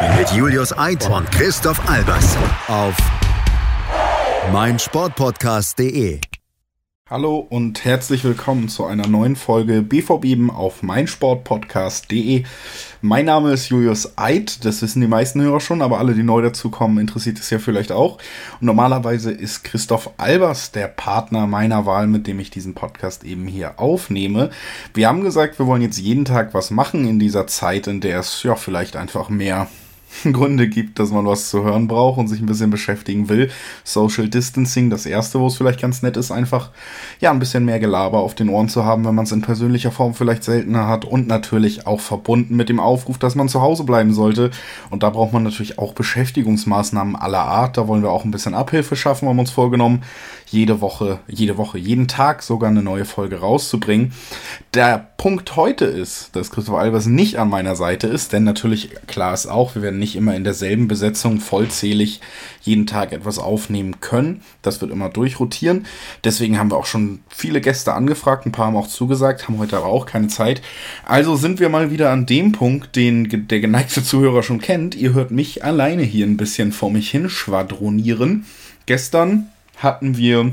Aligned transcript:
Mit 0.00 0.30
Julius 0.30 0.76
Eid 0.78 1.10
und 1.10 1.30
Christoph 1.30 1.86
Albers. 1.86 2.34
Auf 2.68 2.96
meinsportpodcast.de. 4.50 6.20
Hallo 7.10 7.46
und 7.50 7.84
herzlich 7.84 8.24
willkommen 8.24 8.70
zu 8.70 8.86
einer 8.86 9.06
neuen 9.06 9.36
Folge 9.36 9.82
BVB 9.82 10.50
auf 10.54 10.82
meinsportpodcast.de. 10.82 12.44
Mein 13.02 13.26
Name 13.26 13.52
ist 13.52 13.68
Julius 13.68 14.16
Eid, 14.16 14.64
das 14.64 14.80
wissen 14.80 15.02
die 15.02 15.06
meisten 15.06 15.42
Hörer 15.42 15.60
schon, 15.60 15.82
aber 15.82 15.98
alle, 15.98 16.14
die 16.14 16.22
neu 16.22 16.40
dazukommen, 16.40 16.96
interessiert 16.96 17.38
es 17.38 17.50
ja 17.50 17.58
vielleicht 17.58 17.92
auch. 17.92 18.16
Und 18.58 18.66
normalerweise 18.66 19.30
ist 19.30 19.64
Christoph 19.64 20.12
Albers 20.16 20.72
der 20.72 20.88
Partner 20.88 21.46
meiner 21.46 21.84
Wahl, 21.84 22.06
mit 22.06 22.26
dem 22.26 22.40
ich 22.40 22.50
diesen 22.50 22.72
Podcast 22.74 23.22
eben 23.24 23.46
hier 23.46 23.78
aufnehme. 23.78 24.48
Wir 24.94 25.08
haben 25.08 25.24
gesagt, 25.24 25.58
wir 25.58 25.66
wollen 25.66 25.82
jetzt 25.82 25.98
jeden 25.98 26.24
Tag 26.24 26.54
was 26.54 26.70
machen 26.70 27.06
in 27.06 27.18
dieser 27.18 27.46
Zeit, 27.46 27.86
in 27.86 28.00
der 28.00 28.20
es 28.20 28.42
ja 28.44 28.54
vielleicht 28.54 28.96
einfach 28.96 29.28
mehr 29.28 29.68
Gründe 30.32 30.68
gibt, 30.68 30.98
dass 30.98 31.10
man 31.10 31.26
was 31.26 31.50
zu 31.50 31.62
hören 31.62 31.88
braucht 31.88 32.18
und 32.18 32.28
sich 32.28 32.40
ein 32.40 32.46
bisschen 32.46 32.70
beschäftigen 32.70 33.28
will. 33.28 33.50
Social 33.84 34.28
Distancing, 34.28 34.90
das 34.90 35.06
erste, 35.06 35.40
wo 35.40 35.46
es 35.46 35.56
vielleicht 35.56 35.80
ganz 35.80 36.02
nett 36.02 36.16
ist, 36.16 36.30
einfach 36.30 36.70
ja 37.20 37.30
ein 37.30 37.38
bisschen 37.38 37.64
mehr 37.64 37.80
Gelaber 37.80 38.18
auf 38.18 38.34
den 38.34 38.48
Ohren 38.48 38.68
zu 38.68 38.84
haben, 38.84 39.04
wenn 39.04 39.14
man 39.14 39.24
es 39.24 39.32
in 39.32 39.42
persönlicher 39.42 39.90
Form 39.90 40.14
vielleicht 40.14 40.44
seltener 40.44 40.86
hat 40.86 41.04
und 41.04 41.26
natürlich 41.26 41.86
auch 41.86 42.00
verbunden 42.00 42.56
mit 42.56 42.68
dem 42.68 42.80
Aufruf, 42.80 43.18
dass 43.18 43.34
man 43.34 43.48
zu 43.48 43.60
Hause 43.60 43.84
bleiben 43.84 44.12
sollte. 44.12 44.50
Und 44.90 45.02
da 45.02 45.10
braucht 45.10 45.32
man 45.32 45.42
natürlich 45.42 45.78
auch 45.78 45.94
Beschäftigungsmaßnahmen 45.94 47.16
aller 47.16 47.42
Art. 47.42 47.76
Da 47.76 47.88
wollen 47.88 48.02
wir 48.02 48.10
auch 48.10 48.24
ein 48.24 48.30
bisschen 48.30 48.54
Abhilfe 48.54 48.96
schaffen, 48.96 49.28
haben 49.28 49.38
uns 49.38 49.50
vorgenommen, 49.50 50.02
jede 50.50 50.80
Woche, 50.80 51.20
jede 51.28 51.56
Woche, 51.56 51.78
jeden 51.78 52.08
Tag 52.08 52.42
sogar 52.42 52.70
eine 52.70 52.82
neue 52.82 53.04
Folge 53.04 53.36
rauszubringen. 53.36 54.12
Der 54.74 55.10
Punkt 55.16 55.54
heute 55.54 55.84
ist, 55.84 56.34
dass 56.34 56.50
Christoph 56.50 56.74
Albers 56.74 57.06
nicht 57.06 57.38
an 57.38 57.48
meiner 57.48 57.76
Seite 57.76 58.08
ist, 58.08 58.32
denn 58.32 58.42
natürlich 58.42 58.90
klar 59.06 59.32
ist 59.32 59.46
auch, 59.46 59.76
wir 59.76 59.82
werden 59.82 60.00
nicht 60.00 60.16
immer 60.16 60.34
in 60.34 60.42
derselben 60.42 60.88
Besetzung 60.88 61.38
vollzählig 61.38 62.20
jeden 62.62 62.86
Tag 62.86 63.12
etwas 63.12 63.38
aufnehmen 63.38 64.00
können. 64.00 64.42
Das 64.62 64.80
wird 64.80 64.90
immer 64.90 65.08
durchrotieren. 65.08 65.86
Deswegen 66.24 66.58
haben 66.58 66.72
wir 66.72 66.78
auch 66.78 66.86
schon 66.86 67.20
viele 67.28 67.60
Gäste 67.60 67.92
angefragt, 67.92 68.44
ein 68.44 68.52
paar 68.52 68.66
haben 68.66 68.76
auch 68.76 68.88
zugesagt, 68.88 69.46
haben 69.46 69.58
heute 69.58 69.76
aber 69.76 69.86
auch 69.86 70.04
keine 70.04 70.28
Zeit. 70.28 70.62
Also 71.06 71.36
sind 71.36 71.60
wir 71.60 71.68
mal 71.68 71.92
wieder 71.92 72.10
an 72.10 72.26
dem 72.26 72.50
Punkt, 72.50 72.96
den 72.96 73.46
der 73.46 73.60
geneigte 73.60 74.02
Zuhörer 74.02 74.42
schon 74.42 74.60
kennt. 74.60 74.96
Ihr 74.96 75.12
hört 75.12 75.30
mich 75.30 75.62
alleine 75.64 76.02
hier 76.02 76.26
ein 76.26 76.36
bisschen 76.36 76.72
vor 76.72 76.90
mich 76.90 77.08
hin 77.08 77.30
schwadronieren. 77.30 78.46
Gestern 78.86 79.48
hatten 79.82 80.16
wir 80.16 80.52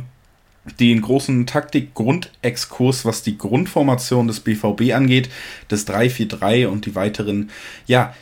den 0.80 1.02
großen 1.02 1.45
Taktik-Grundexkurs, 1.45 3.06
was 3.06 3.23
die 3.23 3.38
Grundformation 3.38 4.28
des 4.28 4.42
BVB 4.42 4.94
angeht, 4.94 5.30
das 5.70 5.88
3-4-3 5.88 6.67
und 6.67 6.86
die 6.86 6.95
weiteren, 6.95 7.50
ja, 7.86 8.14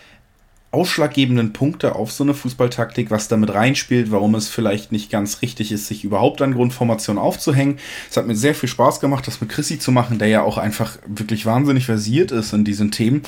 ausschlaggebenden 0.75 1.53
Punkte 1.53 1.95
auf 1.95 2.11
so 2.11 2.25
eine 2.25 2.33
Fußballtaktik, 2.33 3.09
was 3.09 3.29
damit 3.29 3.53
reinspielt, 3.53 4.11
warum 4.11 4.35
es 4.35 4.49
vielleicht 4.49 4.91
nicht 4.91 5.09
ganz 5.09 5.41
richtig 5.41 5.71
ist, 5.71 5.87
sich 5.87 6.03
überhaupt 6.03 6.41
an 6.41 6.53
Grundformation 6.53 7.17
aufzuhängen. 7.17 7.79
Es 8.09 8.17
hat 8.17 8.27
mir 8.27 8.35
sehr 8.35 8.53
viel 8.53 8.67
Spaß 8.67 8.99
gemacht, 8.99 9.25
das 9.25 9.39
mit 9.39 9.49
Chrissy 9.49 9.79
zu 9.79 9.93
machen, 9.93 10.19
der 10.19 10.27
ja 10.27 10.41
auch 10.41 10.57
einfach 10.57 10.97
wirklich 11.07 11.45
wahnsinnig 11.45 11.85
versiert 11.85 12.31
ist 12.31 12.51
in 12.51 12.65
diesen 12.65 12.91
Themen. 12.91 13.23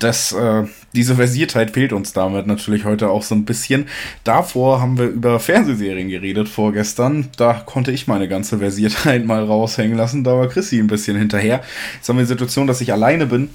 Das, 0.00 0.32
äh, 0.32 0.64
diese 0.92 1.14
Versiertheit 1.14 1.70
fehlt 1.70 1.92
uns 1.92 2.12
damit 2.12 2.48
natürlich 2.48 2.84
heute 2.84 3.10
auch 3.10 3.22
so 3.22 3.36
ein 3.36 3.44
bisschen. 3.44 3.86
Davor 4.24 4.80
haben 4.80 4.98
wir 4.98 5.06
über 5.06 5.38
Fernsehserien 5.38 6.08
geredet 6.08 6.48
vorgestern. 6.48 7.28
Da 7.36 7.54
konnte 7.54 7.92
ich 7.92 8.08
meine 8.08 8.26
ganze 8.26 8.58
Versiertheit 8.58 9.24
mal 9.26 9.44
raushängen 9.44 9.96
lassen. 9.96 10.24
Da 10.24 10.36
war 10.36 10.48
Chrissy 10.48 10.78
ein 10.80 10.88
bisschen 10.88 11.16
hinterher. 11.16 11.62
Jetzt 11.94 12.08
haben 12.08 12.16
wir 12.16 12.24
die 12.24 12.28
Situation, 12.28 12.66
dass 12.66 12.80
ich 12.80 12.92
alleine 12.92 13.26
bin. 13.26 13.50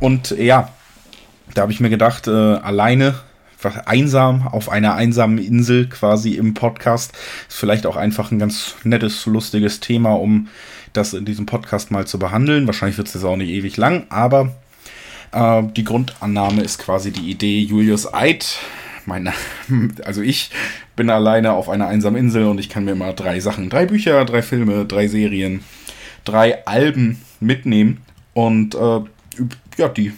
Und 0.00 0.30
ja, 0.38 0.72
da 1.56 1.62
habe 1.62 1.72
ich 1.72 1.80
mir 1.80 1.90
gedacht, 1.90 2.28
äh, 2.28 2.30
alleine, 2.30 3.14
einsam, 3.86 4.46
auf 4.46 4.68
einer 4.68 4.94
einsamen 4.94 5.38
Insel 5.38 5.88
quasi 5.88 6.34
im 6.34 6.54
Podcast, 6.54 7.14
ist 7.48 7.56
vielleicht 7.56 7.86
auch 7.86 7.96
einfach 7.96 8.30
ein 8.30 8.38
ganz 8.38 8.74
nettes, 8.84 9.24
lustiges 9.26 9.80
Thema, 9.80 10.12
um 10.12 10.48
das 10.92 11.14
in 11.14 11.24
diesem 11.24 11.46
Podcast 11.46 11.90
mal 11.90 12.06
zu 12.06 12.18
behandeln. 12.18 12.66
Wahrscheinlich 12.66 12.98
wird 12.98 13.08
es 13.08 13.14
jetzt 13.14 13.24
auch 13.24 13.36
nicht 13.36 13.48
ewig 13.48 13.76
lang, 13.78 14.06
aber 14.10 14.54
äh, 15.32 15.62
die 15.74 15.82
Grundannahme 15.82 16.62
ist 16.62 16.78
quasi 16.78 17.10
die 17.10 17.30
Idee 17.30 17.60
Julius 17.60 18.12
Eid. 18.12 18.58
Meine, 19.06 19.32
also 20.04 20.20
ich 20.20 20.50
bin 20.94 21.08
alleine 21.08 21.54
auf 21.54 21.70
einer 21.70 21.88
einsamen 21.88 22.20
Insel 22.20 22.44
und 22.44 22.60
ich 22.60 22.68
kann 22.68 22.84
mir 22.84 22.94
mal 22.94 23.14
drei 23.14 23.40
Sachen, 23.40 23.70
drei 23.70 23.86
Bücher, 23.86 24.26
drei 24.26 24.42
Filme, 24.42 24.84
drei 24.84 25.08
Serien, 25.08 25.64
drei 26.24 26.66
Alben 26.66 27.22
mitnehmen 27.40 28.02
und 28.34 28.74
äh, 28.74 29.00
ja, 29.78 29.88
die 29.88 30.12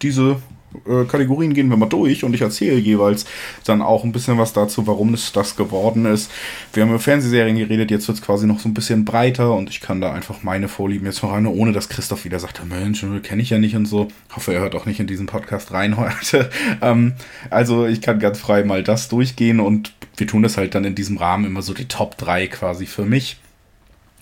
diese 0.00 0.36
äh, 0.86 1.04
Kategorien 1.04 1.54
gehen 1.54 1.68
wir 1.68 1.76
mal 1.76 1.88
durch 1.88 2.24
und 2.24 2.34
ich 2.34 2.40
erzähle 2.40 2.78
jeweils 2.78 3.26
dann 3.64 3.82
auch 3.82 4.04
ein 4.04 4.12
bisschen 4.12 4.38
was 4.38 4.52
dazu, 4.52 4.86
warum 4.86 5.14
es 5.14 5.32
das 5.32 5.56
geworden 5.56 6.06
ist. 6.06 6.30
Wir 6.72 6.82
haben 6.82 6.90
über 6.90 6.98
Fernsehserien 6.98 7.56
geredet, 7.56 7.90
jetzt 7.90 8.08
wird 8.08 8.18
es 8.18 8.24
quasi 8.24 8.46
noch 8.46 8.60
so 8.60 8.68
ein 8.68 8.74
bisschen 8.74 9.04
breiter 9.04 9.54
und 9.54 9.70
ich 9.70 9.80
kann 9.80 10.00
da 10.00 10.12
einfach 10.12 10.42
meine 10.42 10.68
Vorlieben 10.68 11.06
jetzt 11.06 11.22
noch 11.22 11.32
rein, 11.32 11.46
ohne 11.46 11.72
dass 11.72 11.88
Christoph 11.88 12.24
wieder 12.24 12.38
sagt, 12.38 12.64
Mensch, 12.66 13.04
kenne 13.22 13.42
ich 13.42 13.50
ja 13.50 13.58
nicht 13.58 13.76
und 13.76 13.86
so. 13.86 14.08
Hoffe, 14.34 14.54
er 14.54 14.60
hört 14.60 14.74
auch 14.74 14.86
nicht 14.86 15.00
in 15.00 15.06
diesen 15.06 15.26
Podcast 15.26 15.72
rein 15.72 15.96
heute. 15.96 16.50
ähm, 16.82 17.14
also 17.50 17.86
ich 17.86 18.00
kann 18.00 18.18
ganz 18.18 18.38
frei 18.38 18.64
mal 18.64 18.82
das 18.82 19.08
durchgehen 19.08 19.60
und 19.60 19.92
wir 20.16 20.26
tun 20.26 20.42
das 20.42 20.56
halt 20.56 20.74
dann 20.74 20.84
in 20.84 20.94
diesem 20.94 21.16
Rahmen 21.16 21.44
immer 21.44 21.62
so 21.62 21.74
die 21.74 21.88
Top 21.88 22.16
3 22.18 22.46
quasi 22.48 22.86
für 22.86 23.04
mich 23.04 23.38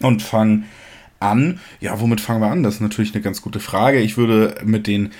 und 0.01 0.23
fangen 0.23 0.67
an. 1.23 1.61
Ja, 1.81 2.01
womit 2.01 2.21
fangen 2.21 2.41
wir 2.41 2.51
an? 2.51 2.63
Das 2.63 2.75
ist 2.75 2.81
natürlich 2.81 3.15
eine 3.15 3.23
ganz 3.23 3.41
gute 3.43 3.61
Frage. 3.61 4.01
Ich 4.01 4.17
würde 4.17 4.57
mit 4.65 4.87
den 4.87 5.13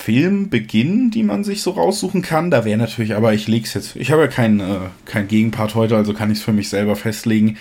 Film 0.00 0.48
beginnen, 0.48 1.10
die 1.10 1.24
man 1.24 1.42
sich 1.42 1.60
so 1.60 1.72
raussuchen 1.72 2.22
kann. 2.22 2.52
Da 2.52 2.64
wäre 2.64 2.78
natürlich, 2.78 3.14
aber 3.14 3.34
ich 3.34 3.48
leg's 3.48 3.74
jetzt. 3.74 3.96
Ich 3.96 4.12
habe 4.12 4.22
ja 4.22 4.28
keinen 4.28 4.60
äh, 4.60 4.78
kein 5.04 5.26
Gegenpart 5.26 5.74
heute, 5.74 5.96
also 5.96 6.14
kann 6.14 6.30
ich 6.30 6.38
es 6.38 6.44
für 6.44 6.52
mich 6.52 6.68
selber 6.68 6.94
festlegen 6.94 7.56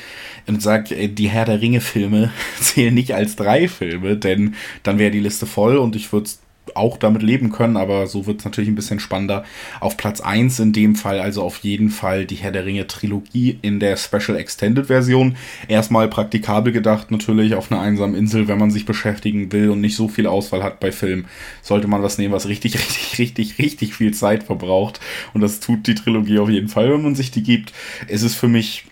und 0.45 0.61
sage, 0.61 1.09
die 1.09 1.29
Herr 1.29 1.45
der 1.45 1.61
Ringe-Filme 1.61 2.31
zählen 2.61 2.93
nicht 2.93 3.15
als 3.15 3.35
drei 3.35 3.67
Filme, 3.67 4.17
denn 4.17 4.53
dann 4.83 4.99
wäre 4.99 5.09
die 5.09 5.19
Liste 5.19 5.47
voll 5.47 5.77
und 5.77 5.95
ich 5.95 6.13
würde 6.13 6.29
auch 6.75 6.97
damit 6.97 7.21
leben 7.21 7.51
können, 7.51 7.77
aber 7.77 8.07
so 8.07 8.25
wird 8.25 8.39
es 8.39 8.45
natürlich 8.45 8.69
ein 8.69 8.75
bisschen 8.75 8.99
spannender. 8.99 9.43
Auf 9.79 9.97
Platz 9.97 10.21
1 10.21 10.59
in 10.59 10.73
dem 10.73 10.95
Fall, 10.95 11.19
also 11.19 11.43
auf 11.43 11.59
jeden 11.59 11.89
Fall 11.89 12.25
die 12.25 12.35
Herr 12.35 12.51
der 12.51 12.65
Ringe 12.65 12.87
Trilogie 12.87 13.59
in 13.61 13.79
der 13.79 13.97
Special 13.97 14.37
Extended 14.37 14.87
Version. 14.87 15.37
Erstmal 15.67 16.07
praktikabel 16.07 16.73
gedacht, 16.73 17.11
natürlich 17.11 17.55
auf 17.55 17.71
einer 17.71 17.81
einsamen 17.81 18.15
Insel, 18.15 18.47
wenn 18.47 18.57
man 18.57 18.71
sich 18.71 18.85
beschäftigen 18.85 19.51
will 19.51 19.69
und 19.69 19.81
nicht 19.81 19.95
so 19.95 20.07
viel 20.07 20.27
Auswahl 20.27 20.63
hat 20.63 20.79
bei 20.79 20.91
Filmen, 20.91 21.25
sollte 21.61 21.87
man 21.87 22.03
was 22.03 22.17
nehmen, 22.17 22.33
was 22.33 22.47
richtig, 22.47 22.75
richtig, 22.79 23.19
richtig, 23.19 23.59
richtig 23.59 23.93
viel 23.93 24.13
Zeit 24.13 24.43
verbraucht. 24.43 24.99
Und 25.33 25.41
das 25.41 25.59
tut 25.59 25.87
die 25.87 25.95
Trilogie 25.95 26.39
auf 26.39 26.49
jeden 26.49 26.67
Fall, 26.67 26.91
wenn 26.91 27.03
man 27.03 27.15
sich 27.15 27.31
die 27.31 27.43
gibt. 27.43 27.73
Es 28.07 28.23
ist 28.23 28.35
für 28.35 28.47
mich 28.47 28.85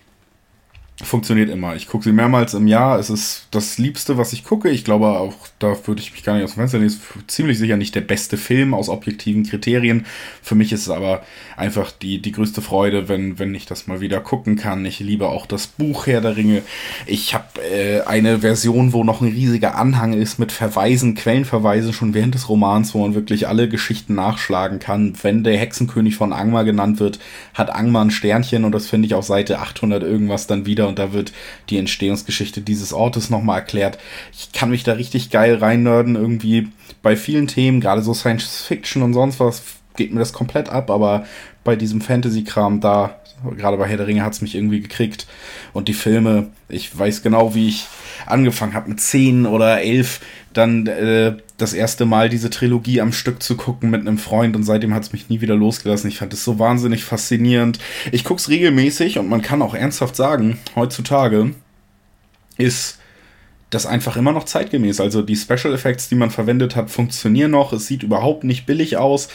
funktioniert 1.02 1.50
immer. 1.50 1.76
Ich 1.76 1.88
gucke 1.88 2.04
sie 2.04 2.12
mehrmals 2.12 2.54
im 2.54 2.66
Jahr. 2.66 2.98
Es 2.98 3.10
ist 3.10 3.48
das 3.50 3.76
Liebste, 3.76 4.16
was 4.16 4.32
ich 4.32 4.44
gucke. 4.44 4.70
Ich 4.70 4.82
glaube 4.82 5.06
auch, 5.06 5.34
da 5.58 5.76
würde 5.86 6.00
ich 6.00 6.12
mich 6.12 6.22
gar 6.22 6.34
nicht 6.34 6.44
aus 6.44 6.54
dem 6.54 6.60
Fenster 6.60 6.80
ist 6.80 7.02
ziemlich 7.26 7.58
sicher 7.58 7.76
nicht 7.76 7.94
der 7.94 8.00
beste 8.00 8.38
Film 8.38 8.72
aus 8.72 8.88
objektiven 8.88 9.44
Kriterien. 9.44 10.06
Für 10.42 10.54
mich 10.54 10.72
ist 10.72 10.82
es 10.82 10.88
aber 10.88 11.22
einfach 11.56 11.90
die, 11.90 12.22
die 12.22 12.32
größte 12.32 12.62
Freude, 12.62 13.10
wenn, 13.10 13.38
wenn 13.38 13.54
ich 13.54 13.66
das 13.66 13.86
mal 13.86 14.00
wieder 14.00 14.20
gucken 14.20 14.56
kann. 14.56 14.86
Ich 14.86 14.98
liebe 15.00 15.28
auch 15.28 15.44
das 15.44 15.66
Buch 15.66 16.06
Herr 16.06 16.22
der 16.22 16.36
Ringe. 16.36 16.62
Ich 17.06 17.34
habe 17.34 17.60
äh, 17.70 18.00
eine 18.02 18.38
Version, 18.38 18.94
wo 18.94 19.04
noch 19.04 19.20
ein 19.20 19.28
riesiger 19.28 19.76
Anhang 19.76 20.14
ist 20.14 20.38
mit 20.38 20.50
Verweisen, 20.50 21.14
Quellenverweisen 21.14 21.92
schon 21.92 22.14
während 22.14 22.34
des 22.34 22.48
Romans, 22.48 22.94
wo 22.94 23.02
man 23.02 23.14
wirklich 23.14 23.48
alle 23.48 23.68
Geschichten 23.68 24.14
nachschlagen 24.14 24.78
kann. 24.78 25.12
Wenn 25.22 25.44
der 25.44 25.58
Hexenkönig 25.58 26.16
von 26.16 26.32
Angmar 26.32 26.64
genannt 26.64 27.00
wird, 27.00 27.18
hat 27.52 27.68
Angmar 27.68 28.04
ein 28.04 28.10
Sternchen 28.10 28.64
und 28.64 28.72
das 28.72 28.86
finde 28.86 29.06
ich 29.06 29.14
auf 29.14 29.26
Seite 29.26 29.58
800 29.58 30.02
irgendwas 30.02 30.46
dann 30.46 30.64
wieder 30.64 30.86
und 30.96 30.98
da 30.98 31.12
wird 31.12 31.32
die 31.68 31.78
Entstehungsgeschichte 31.78 32.60
dieses 32.62 32.92
Ortes 32.92 33.30
nochmal 33.30 33.58
erklärt. 33.58 33.98
Ich 34.32 34.52
kann 34.52 34.70
mich 34.70 34.82
da 34.82 34.92
richtig 34.92 35.30
geil 35.30 35.56
reinnörden 35.56 36.16
irgendwie 36.16 36.68
bei 37.02 37.16
vielen 37.16 37.46
Themen, 37.46 37.80
gerade 37.80 38.02
so 38.02 38.14
Science 38.14 38.62
Fiction 38.62 39.02
und 39.02 39.12
sonst 39.12 39.38
was 39.38 39.62
geht 39.96 40.12
mir 40.12 40.20
das 40.20 40.32
komplett 40.32 40.68
ab, 40.68 40.90
aber 40.90 41.26
bei 41.64 41.76
diesem 41.76 42.00
Fantasy-Kram 42.00 42.80
da, 42.80 43.20
gerade 43.56 43.76
bei 43.76 43.86
Herr 43.86 43.96
der 43.96 44.06
Ringe, 44.06 44.22
hat 44.22 44.32
es 44.32 44.40
mich 44.40 44.54
irgendwie 44.54 44.80
gekriegt. 44.80 45.26
Und 45.72 45.88
die 45.88 45.94
Filme, 45.94 46.48
ich 46.68 46.96
weiß 46.96 47.22
genau, 47.22 47.54
wie 47.54 47.68
ich 47.68 47.86
angefangen 48.26 48.74
habe 48.74 48.88
mit 48.88 49.00
zehn 49.00 49.46
oder 49.46 49.80
elf, 49.80 50.20
dann 50.52 50.86
äh, 50.86 51.36
das 51.58 51.74
erste 51.74 52.06
Mal 52.06 52.28
diese 52.28 52.50
Trilogie 52.50 53.00
am 53.00 53.12
Stück 53.12 53.42
zu 53.42 53.56
gucken 53.56 53.90
mit 53.90 54.00
einem 54.00 54.18
Freund 54.18 54.56
und 54.56 54.64
seitdem 54.64 54.94
hat 54.94 55.02
es 55.02 55.12
mich 55.12 55.28
nie 55.28 55.40
wieder 55.40 55.54
losgelassen. 55.54 56.08
Ich 56.08 56.18
fand 56.18 56.32
es 56.32 56.44
so 56.44 56.58
wahnsinnig 56.58 57.04
faszinierend. 57.04 57.78
Ich 58.12 58.24
gucke 58.24 58.40
es 58.40 58.48
regelmäßig 58.48 59.18
und 59.18 59.28
man 59.28 59.42
kann 59.42 59.62
auch 59.62 59.74
ernsthaft 59.74 60.16
sagen, 60.16 60.58
heutzutage 60.74 61.52
ist 62.56 62.98
das 63.70 63.84
einfach 63.84 64.16
immer 64.16 64.30
noch 64.30 64.44
zeitgemäß. 64.44 65.00
Also 65.00 65.22
die 65.22 65.34
Special 65.34 65.74
Effects, 65.74 66.08
die 66.08 66.14
man 66.14 66.30
verwendet 66.30 66.76
hat, 66.76 66.88
funktionieren 66.88 67.50
noch. 67.50 67.72
Es 67.72 67.86
sieht 67.86 68.04
überhaupt 68.04 68.44
nicht 68.44 68.64
billig 68.64 68.96
aus. 68.96 69.26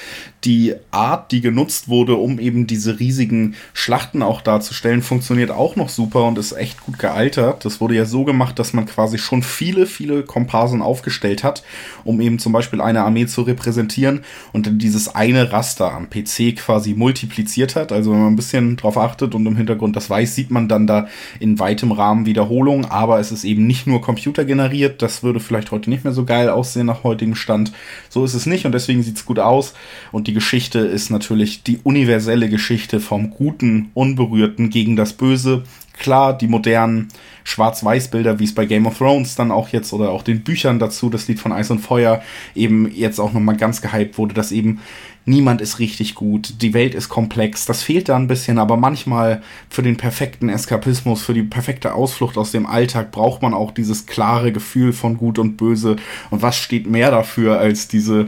Die 0.45 0.73
Art, 0.89 1.33
die 1.33 1.41
genutzt 1.41 1.89
wurde, 1.89 2.15
um 2.15 2.39
eben 2.39 2.65
diese 2.65 2.99
riesigen 2.99 3.55
Schlachten 3.73 4.23
auch 4.23 4.39
darzustellen, 4.39 5.01
funktioniert 5.01 5.51
auch 5.51 5.75
noch 5.75 5.89
super 5.89 6.23
und 6.23 6.37
ist 6.37 6.53
echt 6.53 6.81
gut 6.81 6.97
gealtert. 6.97 7.65
Das 7.65 7.81
wurde 7.81 7.95
ja 7.95 8.05
so 8.05 8.23
gemacht, 8.23 8.57
dass 8.57 8.71
man 8.71 8.85
quasi 8.85 9.17
schon 9.17 9.43
viele, 9.43 9.85
viele 9.85 10.23
Komparsen 10.23 10.81
aufgestellt 10.81 11.43
hat, 11.43 11.61
um 12.05 12.21
eben 12.21 12.39
zum 12.39 12.53
Beispiel 12.53 12.79
eine 12.79 13.03
Armee 13.03 13.25
zu 13.25 13.41
repräsentieren 13.41 14.23
und 14.53 14.65
dann 14.65 14.79
dieses 14.79 15.13
eine 15.13 15.51
Raster 15.51 15.91
am 15.91 16.09
PC 16.09 16.55
quasi 16.55 16.93
multipliziert 16.93 17.75
hat. 17.75 17.91
Also 17.91 18.11
wenn 18.11 18.19
man 18.19 18.33
ein 18.33 18.37
bisschen 18.37 18.77
drauf 18.77 18.97
achtet 18.97 19.35
und 19.35 19.45
im 19.45 19.57
Hintergrund 19.57 19.97
das 19.97 20.09
weiß, 20.09 20.35
sieht 20.35 20.51
man 20.51 20.69
dann 20.69 20.87
da 20.87 21.07
in 21.41 21.59
weitem 21.59 21.91
Rahmen 21.91 22.25
Wiederholung, 22.25 22.85
aber 22.85 23.19
es 23.19 23.33
ist 23.33 23.43
eben 23.43 23.67
nicht 23.67 23.87
nur 23.87 23.99
Computer 23.99 24.20
Computer 24.21 24.45
generiert. 24.45 25.01
Das 25.01 25.23
würde 25.23 25.39
vielleicht 25.39 25.71
heute 25.71 25.89
nicht 25.89 26.03
mehr 26.03 26.13
so 26.13 26.25
geil 26.25 26.47
aussehen 26.47 26.85
nach 26.85 27.03
heutigem 27.03 27.33
Stand. 27.33 27.71
So 28.07 28.23
ist 28.23 28.35
es 28.35 28.45
nicht 28.45 28.65
und 28.67 28.71
deswegen 28.71 29.01
sieht 29.01 29.17
es 29.17 29.25
gut 29.25 29.39
aus. 29.39 29.73
Und 30.11 30.27
die 30.27 30.33
Geschichte 30.33 30.77
ist 30.77 31.09
natürlich 31.09 31.63
die 31.63 31.79
universelle 31.83 32.47
Geschichte 32.47 32.99
vom 32.99 33.31
Guten, 33.31 33.89
Unberührten 33.95 34.69
gegen 34.69 34.95
das 34.95 35.13
Böse. 35.13 35.63
Klar, 35.97 36.37
die 36.37 36.47
modernen 36.47 37.07
Schwarz-Weiß-Bilder, 37.43 38.37
wie 38.37 38.43
es 38.43 38.53
bei 38.53 38.65
Game 38.65 38.85
of 38.85 38.99
Thrones 38.99 39.35
dann 39.35 39.51
auch 39.51 39.69
jetzt 39.69 39.91
oder 39.91 40.11
auch 40.11 40.21
den 40.21 40.43
Büchern 40.43 40.77
dazu, 40.77 41.09
das 41.09 41.27
Lied 41.27 41.39
von 41.39 41.51
Eis 41.51 41.71
und 41.71 41.79
Feuer, 41.79 42.21
eben 42.53 42.91
jetzt 42.93 43.19
auch 43.19 43.33
nochmal 43.33 43.57
ganz 43.57 43.81
gehypt 43.81 44.19
wurde, 44.19 44.35
dass 44.35 44.51
eben 44.51 44.81
niemand 45.31 45.61
ist 45.61 45.79
richtig 45.79 46.13
gut, 46.13 46.61
die 46.61 46.75
Welt 46.75 46.93
ist 46.93 47.09
komplex, 47.09 47.65
das 47.65 47.81
fehlt 47.81 48.09
da 48.09 48.15
ein 48.15 48.27
bisschen, 48.27 48.59
aber 48.59 48.77
manchmal 48.77 49.41
für 49.69 49.81
den 49.81 49.97
perfekten 49.97 50.49
Eskapismus, 50.49 51.23
für 51.23 51.33
die 51.33 51.41
perfekte 51.41 51.95
Ausflucht 51.95 52.37
aus 52.37 52.51
dem 52.51 52.67
Alltag 52.67 53.11
braucht 53.11 53.41
man 53.41 53.55
auch 53.55 53.71
dieses 53.71 54.05
klare 54.05 54.51
Gefühl 54.51 54.93
von 54.93 55.17
Gut 55.17 55.39
und 55.39 55.57
Böse. 55.57 55.95
Und 56.29 56.41
was 56.41 56.57
steht 56.57 56.85
mehr 56.85 57.09
dafür 57.09 57.57
als 57.57 57.87
diese 57.87 58.27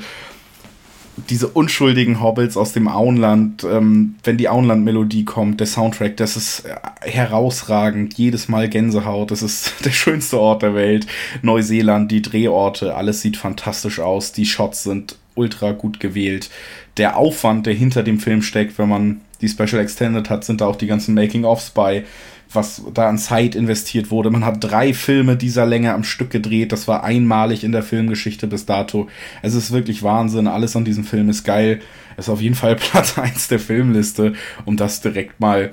diese 1.29 1.47
unschuldigen 1.47 2.23
Hobbits 2.23 2.57
aus 2.57 2.73
dem 2.73 2.87
Auenland, 2.87 3.63
ähm, 3.63 4.15
wenn 4.23 4.37
die 4.37 4.49
Auenland-Melodie 4.49 5.25
kommt, 5.25 5.59
der 5.59 5.67
Soundtrack, 5.67 6.17
das 6.17 6.35
ist 6.35 6.65
äh, 6.65 6.75
herausragend, 7.01 8.15
jedes 8.15 8.47
Mal 8.47 8.67
Gänsehaut, 8.67 9.29
das 9.29 9.43
ist 9.43 9.73
der 9.85 9.91
schönste 9.91 10.39
Ort 10.39 10.63
der 10.63 10.73
Welt. 10.73 11.05
Neuseeland, 11.43 12.11
die 12.11 12.23
Drehorte, 12.23 12.95
alles 12.95 13.21
sieht 13.21 13.37
fantastisch 13.37 13.99
aus, 13.99 14.31
die 14.31 14.47
Shots 14.47 14.81
sind 14.81 15.17
ultra 15.35 15.71
gut 15.71 15.99
gewählt 15.99 16.49
der 16.97 17.17
Aufwand, 17.17 17.65
der 17.65 17.73
hinter 17.73 18.03
dem 18.03 18.19
Film 18.19 18.41
steckt, 18.41 18.77
wenn 18.77 18.89
man 18.89 19.21
die 19.41 19.49
Special 19.49 19.81
Extended 19.81 20.29
hat, 20.29 20.45
sind 20.45 20.61
da 20.61 20.67
auch 20.67 20.75
die 20.75 20.87
ganzen 20.87 21.15
Making-ofs 21.15 21.71
bei, 21.71 22.03
was 22.51 22.83
da 22.93 23.09
an 23.09 23.17
Zeit 23.17 23.55
investiert 23.55 24.11
wurde. 24.11 24.29
Man 24.29 24.45
hat 24.45 24.57
drei 24.63 24.93
Filme 24.93 25.35
dieser 25.35 25.65
Länge 25.65 25.93
am 25.93 26.03
Stück 26.03 26.29
gedreht. 26.29 26.71
Das 26.71 26.87
war 26.87 27.03
einmalig 27.03 27.63
in 27.63 27.71
der 27.71 27.81
Filmgeschichte 27.81 28.45
bis 28.45 28.65
dato. 28.65 29.07
Es 29.41 29.55
ist 29.55 29.71
wirklich 29.71 30.03
Wahnsinn. 30.03 30.47
Alles 30.47 30.75
an 30.75 30.85
diesem 30.85 31.03
Film 31.03 31.29
ist 31.29 31.43
geil. 31.43 31.81
Ist 32.15 32.29
auf 32.29 32.41
jeden 32.41 32.55
Fall 32.55 32.75
Platz 32.91 33.17
1 33.17 33.47
der 33.47 33.59
Filmliste, 33.59 34.33
um 34.65 34.77
das 34.77 35.01
direkt 35.01 35.39
mal 35.39 35.71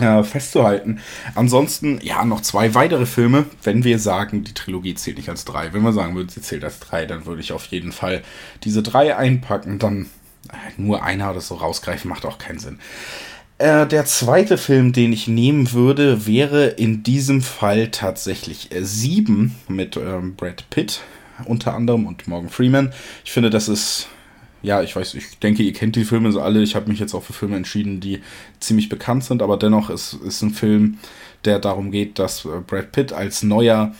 äh, 0.00 0.22
festzuhalten. 0.22 1.00
Ansonsten, 1.34 2.00
ja, 2.02 2.24
noch 2.24 2.40
zwei 2.42 2.74
weitere 2.74 3.06
Filme. 3.06 3.46
Wenn 3.62 3.84
wir 3.84 3.98
sagen, 3.98 4.44
die 4.44 4.54
Trilogie 4.54 4.94
zählt 4.94 5.16
nicht 5.16 5.28
als 5.28 5.44
drei, 5.44 5.72
wenn 5.72 5.82
wir 5.82 5.92
sagen 5.92 6.14
würden, 6.14 6.28
sie 6.28 6.42
zählt 6.42 6.64
als 6.64 6.80
drei, 6.80 7.06
dann 7.06 7.26
würde 7.26 7.40
ich 7.40 7.52
auf 7.52 7.66
jeden 7.66 7.92
Fall 7.92 8.22
diese 8.64 8.82
drei 8.82 9.16
einpacken. 9.16 9.78
Dann 9.78 10.06
äh, 10.50 10.56
nur 10.76 11.02
einer 11.02 11.30
oder 11.30 11.40
so 11.40 11.54
rausgreifen, 11.54 12.08
macht 12.08 12.26
auch 12.26 12.38
keinen 12.38 12.58
Sinn. 12.58 12.78
Äh, 13.58 13.86
der 13.86 14.04
zweite 14.04 14.58
Film, 14.58 14.92
den 14.92 15.12
ich 15.12 15.28
nehmen 15.28 15.72
würde, 15.72 16.26
wäre 16.26 16.66
in 16.66 17.02
diesem 17.02 17.40
Fall 17.40 17.90
tatsächlich 17.90 18.72
äh, 18.72 18.84
Sieben 18.84 19.54
mit 19.66 19.96
ähm, 19.96 20.36
Brad 20.36 20.68
Pitt 20.68 21.00
unter 21.44 21.74
anderem 21.74 22.06
und 22.06 22.28
Morgan 22.28 22.50
Freeman. 22.50 22.92
Ich 23.24 23.32
finde, 23.32 23.50
das 23.50 23.68
ist 23.68 24.08
ja, 24.66 24.82
ich 24.82 24.96
weiß, 24.96 25.14
ich 25.14 25.38
denke, 25.38 25.62
ihr 25.62 25.72
kennt 25.72 25.94
die 25.94 26.04
Filme 26.04 26.32
so 26.32 26.40
alle. 26.40 26.60
Ich 26.60 26.74
habe 26.74 26.90
mich 26.90 26.98
jetzt 26.98 27.14
auch 27.14 27.22
für 27.22 27.32
Filme 27.32 27.56
entschieden, 27.56 28.00
die 28.00 28.20
ziemlich 28.58 28.88
bekannt 28.88 29.22
sind, 29.22 29.40
aber 29.40 29.56
dennoch 29.56 29.90
ist, 29.90 30.14
ist 30.14 30.42
ein 30.42 30.50
Film, 30.50 30.98
der 31.44 31.60
darum 31.60 31.92
geht, 31.92 32.18
dass 32.18 32.44
äh, 32.44 32.48
Brad 32.66 32.90
Pitt 32.90 33.12
als 33.12 33.44
neuer, 33.44 33.94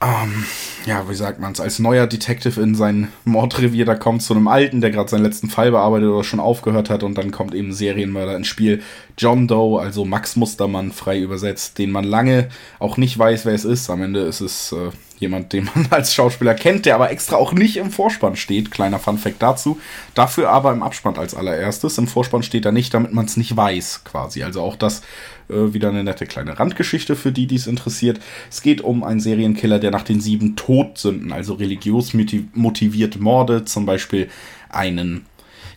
ähm, 0.00 0.44
ja, 0.84 1.10
wie 1.10 1.16
sagt 1.16 1.40
man 1.40 1.50
es, 1.50 1.58
als 1.58 1.80
neuer 1.80 2.06
Detective 2.06 2.60
in 2.60 2.76
sein 2.76 3.08
Mordrevier 3.24 3.84
da 3.84 3.96
kommt 3.96 4.22
zu 4.22 4.34
einem 4.34 4.46
Alten, 4.46 4.80
der 4.80 4.92
gerade 4.92 5.10
seinen 5.10 5.24
letzten 5.24 5.50
Fall 5.50 5.72
bearbeitet 5.72 6.10
oder 6.10 6.22
schon 6.22 6.38
aufgehört 6.38 6.88
hat 6.88 7.02
und 7.02 7.18
dann 7.18 7.32
kommt 7.32 7.52
eben 7.52 7.72
Serienmörder 7.72 8.36
ins 8.36 8.46
Spiel. 8.46 8.84
John 9.18 9.48
Doe, 9.48 9.80
also 9.80 10.04
Max 10.04 10.36
Mustermann 10.36 10.92
frei 10.92 11.18
übersetzt, 11.18 11.78
den 11.78 11.90
man 11.90 12.04
lange 12.04 12.50
auch 12.78 12.98
nicht 12.98 13.18
weiß, 13.18 13.44
wer 13.44 13.54
es 13.54 13.64
ist. 13.64 13.90
Am 13.90 14.00
Ende 14.00 14.20
ist 14.20 14.40
es 14.40 14.70
äh, 14.70 14.90
jemand, 15.18 15.52
den 15.52 15.68
man 15.74 15.86
als 15.90 16.14
Schauspieler 16.14 16.54
kennt, 16.54 16.86
der 16.86 16.94
aber 16.94 17.10
extra 17.10 17.36
auch 17.36 17.52
nicht 17.52 17.76
im 17.76 17.90
Vorspann 17.90 18.36
steht. 18.36 18.70
Kleiner 18.70 18.98
Funfact 18.98 19.40
dazu. 19.40 19.80
Dafür 20.14 20.50
aber 20.50 20.72
im 20.72 20.82
Abspann 20.82 21.16
als 21.16 21.34
allererstes. 21.34 21.98
Im 21.98 22.08
Vorspann 22.08 22.42
steht 22.42 22.64
er 22.64 22.72
nicht, 22.72 22.92
damit 22.94 23.12
man 23.12 23.24
es 23.26 23.36
nicht 23.36 23.56
weiß, 23.56 24.02
quasi. 24.04 24.42
Also 24.42 24.62
auch 24.62 24.76
das 24.76 25.02
äh, 25.48 25.72
wieder 25.72 25.88
eine 25.88 26.04
nette 26.04 26.26
kleine 26.26 26.58
Randgeschichte 26.58 27.16
für 27.16 27.32
die, 27.32 27.46
die 27.46 27.56
es 27.56 27.66
interessiert. 27.66 28.20
Es 28.50 28.62
geht 28.62 28.80
um 28.80 29.04
einen 29.04 29.20
Serienkiller, 29.20 29.78
der 29.78 29.90
nach 29.90 30.02
den 30.02 30.20
sieben 30.20 30.56
Todsünden, 30.56 31.32
also 31.32 31.54
religiös 31.54 32.12
motiviert 32.54 33.20
Morde, 33.20 33.64
zum 33.64 33.86
Beispiel 33.86 34.28
einen 34.68 35.26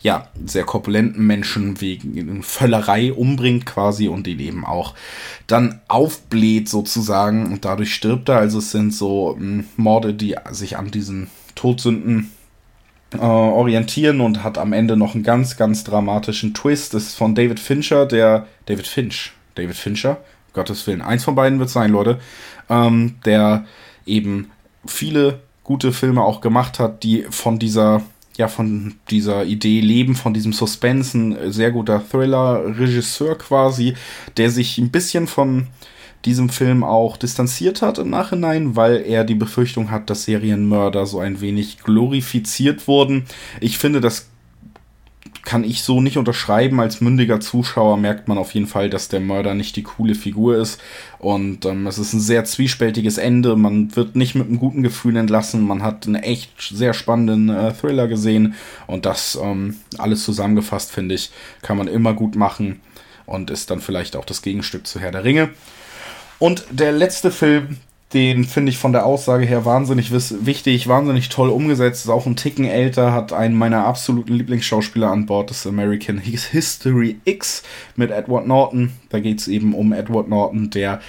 ja, 0.01 0.29
sehr 0.45 0.63
korpulenten 0.63 1.25
Menschen 1.25 1.81
wegen 1.81 2.41
Völlerei 2.41 3.11
umbringt 3.11 3.65
quasi 3.65 4.07
und 4.07 4.27
ihn 4.27 4.39
eben 4.39 4.65
auch 4.65 4.95
dann 5.47 5.81
aufbläht 5.87 6.69
sozusagen 6.69 7.47
und 7.47 7.65
dadurch 7.65 7.93
stirbt 7.93 8.29
er. 8.29 8.37
Also 8.37 8.59
es 8.59 8.71
sind 8.71 8.93
so 8.93 9.35
hm, 9.37 9.65
Morde, 9.75 10.13
die 10.13 10.35
sich 10.51 10.77
an 10.77 10.91
diesen 10.91 11.29
Todsünden 11.55 12.31
äh, 13.13 13.17
orientieren 13.17 14.21
und 14.21 14.43
hat 14.43 14.57
am 14.57 14.71
Ende 14.71 14.95
noch 14.95 15.15
einen 15.15 15.23
ganz, 15.23 15.57
ganz 15.57 15.83
dramatischen 15.83 16.53
Twist. 16.53 16.93
Das 16.93 17.03
ist 17.03 17.15
von 17.15 17.35
David 17.35 17.59
Fincher, 17.59 18.05
der 18.05 18.47
David 18.67 18.87
Finch, 18.87 19.33
David 19.55 19.75
Fincher, 19.75 20.17
Gottes 20.53 20.87
Willen, 20.87 21.01
eins 21.01 21.25
von 21.25 21.35
beiden 21.35 21.59
wird 21.59 21.69
sein, 21.69 21.91
Leute, 21.91 22.19
ähm, 22.69 23.15
der 23.25 23.65
eben 24.05 24.51
viele 24.85 25.39
gute 25.63 25.91
Filme 25.91 26.23
auch 26.23 26.39
gemacht 26.39 26.79
hat, 26.79 27.03
die 27.03 27.25
von 27.29 27.59
dieser 27.59 28.01
ja 28.37 28.47
von 28.47 28.95
dieser 29.09 29.45
Idee 29.45 29.81
leben, 29.81 30.15
von 30.15 30.33
diesem 30.33 30.53
Suspense, 30.53 31.17
ein 31.17 31.51
sehr 31.51 31.71
guter 31.71 32.01
Thriller-Regisseur 32.09 33.37
quasi, 33.37 33.95
der 34.37 34.49
sich 34.49 34.77
ein 34.77 34.91
bisschen 34.91 35.27
von 35.27 35.67
diesem 36.25 36.49
Film 36.49 36.83
auch 36.83 37.17
distanziert 37.17 37.81
hat 37.81 37.97
im 37.97 38.09
Nachhinein, 38.09 38.75
weil 38.75 38.97
er 39.05 39.23
die 39.23 39.35
Befürchtung 39.35 39.89
hat, 39.89 40.09
dass 40.09 40.23
Serienmörder 40.23 41.05
so 41.05 41.19
ein 41.19 41.39
wenig 41.39 41.79
glorifiziert 41.79 42.87
wurden. 42.87 43.25
Ich 43.61 43.77
finde, 43.77 44.01
das 44.01 44.28
kann 45.43 45.63
ich 45.63 45.83
so 45.83 46.01
nicht 46.01 46.17
unterschreiben. 46.17 46.79
Als 46.79 47.01
mündiger 47.01 47.39
Zuschauer 47.39 47.97
merkt 47.97 48.27
man 48.27 48.37
auf 48.37 48.53
jeden 48.53 48.67
Fall, 48.67 48.89
dass 48.89 49.07
der 49.07 49.19
Mörder 49.19 49.53
nicht 49.53 49.75
die 49.75 49.83
coole 49.83 50.15
Figur 50.15 50.57
ist. 50.57 50.79
Und 51.17 51.65
ähm, 51.65 51.87
es 51.87 51.97
ist 51.97 52.13
ein 52.13 52.19
sehr 52.19 52.45
zwiespältiges 52.45 53.17
Ende. 53.17 53.55
Man 53.55 53.95
wird 53.95 54.15
nicht 54.15 54.35
mit 54.35 54.47
einem 54.47 54.59
guten 54.59 54.83
Gefühl 54.83 55.15
entlassen. 55.17 55.65
Man 55.65 55.83
hat 55.83 56.07
einen 56.07 56.15
echt 56.15 56.51
sehr 56.59 56.93
spannenden 56.93 57.49
äh, 57.49 57.73
Thriller 57.73 58.07
gesehen. 58.07 58.55
Und 58.87 59.05
das 59.05 59.37
ähm, 59.41 59.77
alles 59.97 60.23
zusammengefasst, 60.23 60.91
finde 60.91 61.15
ich, 61.15 61.31
kann 61.61 61.77
man 61.77 61.87
immer 61.87 62.13
gut 62.13 62.35
machen. 62.35 62.81
Und 63.25 63.51
ist 63.51 63.69
dann 63.69 63.81
vielleicht 63.81 64.15
auch 64.15 64.25
das 64.25 64.41
Gegenstück 64.41 64.87
zu 64.87 64.99
Herr 64.99 65.11
der 65.11 65.23
Ringe. 65.23 65.49
Und 66.39 66.65
der 66.71 66.91
letzte 66.91 67.31
Film, 67.31 67.77
den 68.13 68.43
finde 68.43 68.71
ich 68.71 68.79
von 68.79 68.91
der 68.91 69.05
Aussage 69.05 69.45
her 69.45 69.65
wahnsinnig 69.65 70.11
wichtig, 70.11 70.87
wahnsinnig 70.87 71.29
toll 71.29 71.49
umgesetzt, 71.49 72.05
ist 72.05 72.11
auch 72.11 72.25
ein 72.25 72.35
Ticken 72.35 72.65
älter, 72.65 73.13
hat 73.13 73.33
einen 73.33 73.55
meiner 73.55 73.85
absoluten 73.85 74.33
Lieblingsschauspieler 74.33 75.11
an 75.11 75.27
Bord, 75.27 75.51
das 75.51 75.67
American 75.67 76.17
History 76.17 77.19
X 77.25 77.61
mit 77.95 78.09
Edward 78.09 78.47
Norton. 78.47 78.93
Da 79.09 79.19
geht 79.19 79.39
es 79.39 79.47
eben 79.47 79.75
um 79.75 79.93
Edward 79.93 80.27
Norton, 80.27 80.71
der 80.71 81.01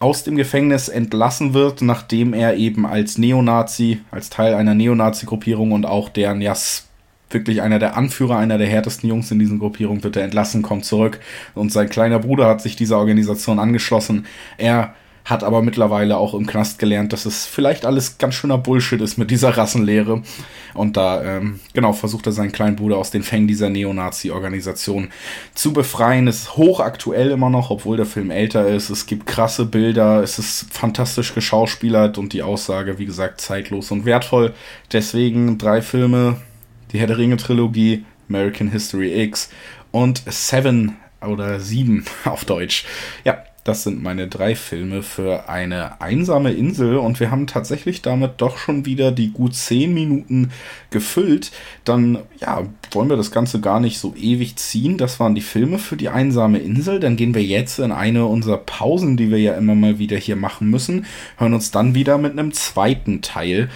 aus 0.00 0.24
dem 0.24 0.36
Gefängnis 0.36 0.88
entlassen 0.88 1.54
wird, 1.54 1.82
nachdem 1.82 2.34
er 2.34 2.56
eben 2.56 2.86
als 2.86 3.18
Neonazi, 3.18 4.00
als 4.10 4.30
Teil 4.30 4.54
einer 4.54 4.74
Neonazi-Gruppierung 4.74 5.72
und 5.72 5.86
auch 5.86 6.08
deren, 6.08 6.40
ja, 6.40 6.56
wirklich 7.30 7.62
einer 7.62 7.78
der 7.78 7.96
Anführer, 7.96 8.38
einer 8.38 8.58
der 8.58 8.68
härtesten 8.68 9.08
Jungs 9.08 9.30
in 9.30 9.38
diesen 9.38 9.58
Gruppierungen, 9.58 10.02
wird 10.02 10.16
er 10.16 10.24
entlassen, 10.24 10.62
kommt 10.62 10.84
zurück 10.84 11.20
und 11.54 11.70
sein 11.70 11.88
kleiner 11.88 12.18
Bruder 12.18 12.46
hat 12.46 12.62
sich 12.62 12.74
dieser 12.74 12.98
Organisation 12.98 13.58
angeschlossen. 13.58 14.26
Er 14.56 14.94
hat 15.28 15.44
aber 15.44 15.60
mittlerweile 15.60 16.16
auch 16.16 16.32
im 16.32 16.46
Knast 16.46 16.78
gelernt, 16.78 17.12
dass 17.12 17.26
es 17.26 17.44
vielleicht 17.44 17.84
alles 17.84 18.16
ganz 18.16 18.34
schöner 18.34 18.56
Bullshit 18.56 18.98
ist 19.02 19.18
mit 19.18 19.30
dieser 19.30 19.50
Rassenlehre. 19.50 20.22
Und 20.72 20.96
da, 20.96 21.22
ähm, 21.22 21.60
genau, 21.74 21.92
versucht 21.92 22.24
er 22.24 22.32
seinen 22.32 22.50
kleinen 22.50 22.76
Bruder 22.76 22.96
aus 22.96 23.10
den 23.10 23.22
Fängen 23.22 23.46
dieser 23.46 23.68
Neonazi-Organisation 23.68 25.10
zu 25.54 25.74
befreien. 25.74 26.28
Ist 26.28 26.56
hochaktuell 26.56 27.30
immer 27.30 27.50
noch, 27.50 27.68
obwohl 27.68 27.98
der 27.98 28.06
Film 28.06 28.30
älter 28.30 28.68
ist. 28.68 28.88
Es 28.88 29.04
gibt 29.04 29.26
krasse 29.26 29.66
Bilder, 29.66 30.22
es 30.22 30.38
ist 30.38 30.72
fantastisch 30.72 31.34
geschauspielert 31.34 32.16
und 32.16 32.32
die 32.32 32.42
Aussage, 32.42 32.98
wie 32.98 33.06
gesagt, 33.06 33.42
zeitlos 33.42 33.90
und 33.90 34.06
wertvoll. 34.06 34.54
Deswegen 34.92 35.58
drei 35.58 35.82
Filme, 35.82 36.40
die 36.92 37.00
Herr 37.00 37.06
der 37.06 37.18
Ringe-Trilogie, 37.18 38.06
American 38.30 38.70
History 38.70 39.22
X 39.24 39.50
und 39.90 40.22
Seven 40.26 40.96
oder 41.20 41.60
Sieben 41.60 42.06
auf 42.24 42.46
Deutsch. 42.46 42.86
Ja, 43.24 43.42
das 43.68 43.82
sind 43.82 44.02
meine 44.02 44.28
drei 44.28 44.54
Filme 44.54 45.02
für 45.02 45.48
eine 45.48 46.00
einsame 46.00 46.52
Insel 46.52 46.96
und 46.96 47.20
wir 47.20 47.30
haben 47.30 47.46
tatsächlich 47.46 48.00
damit 48.00 48.32
doch 48.38 48.56
schon 48.56 48.86
wieder 48.86 49.12
die 49.12 49.30
gut 49.30 49.54
zehn 49.54 49.92
Minuten 49.92 50.50
gefüllt. 50.90 51.52
Dann, 51.84 52.18
ja, 52.40 52.62
wollen 52.92 53.10
wir 53.10 53.18
das 53.18 53.30
Ganze 53.30 53.60
gar 53.60 53.78
nicht 53.78 53.98
so 53.98 54.14
ewig 54.16 54.56
ziehen. 54.56 54.96
Das 54.96 55.20
waren 55.20 55.34
die 55.34 55.42
Filme 55.42 55.78
für 55.78 55.98
die 55.98 56.08
einsame 56.08 56.58
Insel. 56.58 56.98
Dann 56.98 57.16
gehen 57.16 57.34
wir 57.34 57.44
jetzt 57.44 57.78
in 57.78 57.92
eine 57.92 58.24
unserer 58.24 58.56
Pausen, 58.56 59.18
die 59.18 59.30
wir 59.30 59.38
ja 59.38 59.54
immer 59.54 59.74
mal 59.74 59.98
wieder 59.98 60.16
hier 60.16 60.36
machen 60.36 60.70
müssen, 60.70 61.04
hören 61.36 61.52
uns 61.52 61.70
dann 61.70 61.94
wieder 61.94 62.16
mit 62.16 62.32
einem 62.32 62.52
zweiten 62.52 63.20
Teil 63.20 63.68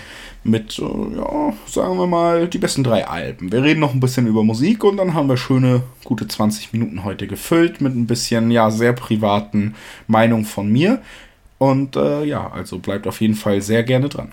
mit, 0.44 0.78
äh, 0.78 0.82
ja, 0.82 1.52
sagen 1.66 1.98
wir 1.98 2.06
mal, 2.06 2.48
die 2.48 2.58
besten 2.58 2.84
drei 2.84 3.06
Alben. 3.06 3.52
Wir 3.52 3.62
reden 3.62 3.80
noch 3.80 3.94
ein 3.94 4.00
bisschen 4.00 4.26
über 4.26 4.42
Musik 4.42 4.84
und 4.84 4.96
dann 4.96 5.14
haben 5.14 5.28
wir 5.28 5.36
schöne, 5.36 5.82
gute 6.04 6.26
20 6.26 6.72
Minuten 6.72 7.04
heute 7.04 7.26
gefüllt 7.26 7.80
mit 7.80 7.94
ein 7.94 8.06
bisschen, 8.06 8.50
ja, 8.50 8.70
sehr 8.70 8.92
privaten 8.92 9.74
Meinung 10.06 10.44
von 10.44 10.70
mir. 10.70 11.00
Und 11.58 11.96
äh, 11.96 12.24
ja, 12.24 12.50
also 12.50 12.78
bleibt 12.78 13.06
auf 13.06 13.20
jeden 13.20 13.34
Fall 13.34 13.60
sehr 13.60 13.84
gerne 13.84 14.08
dran. 14.08 14.32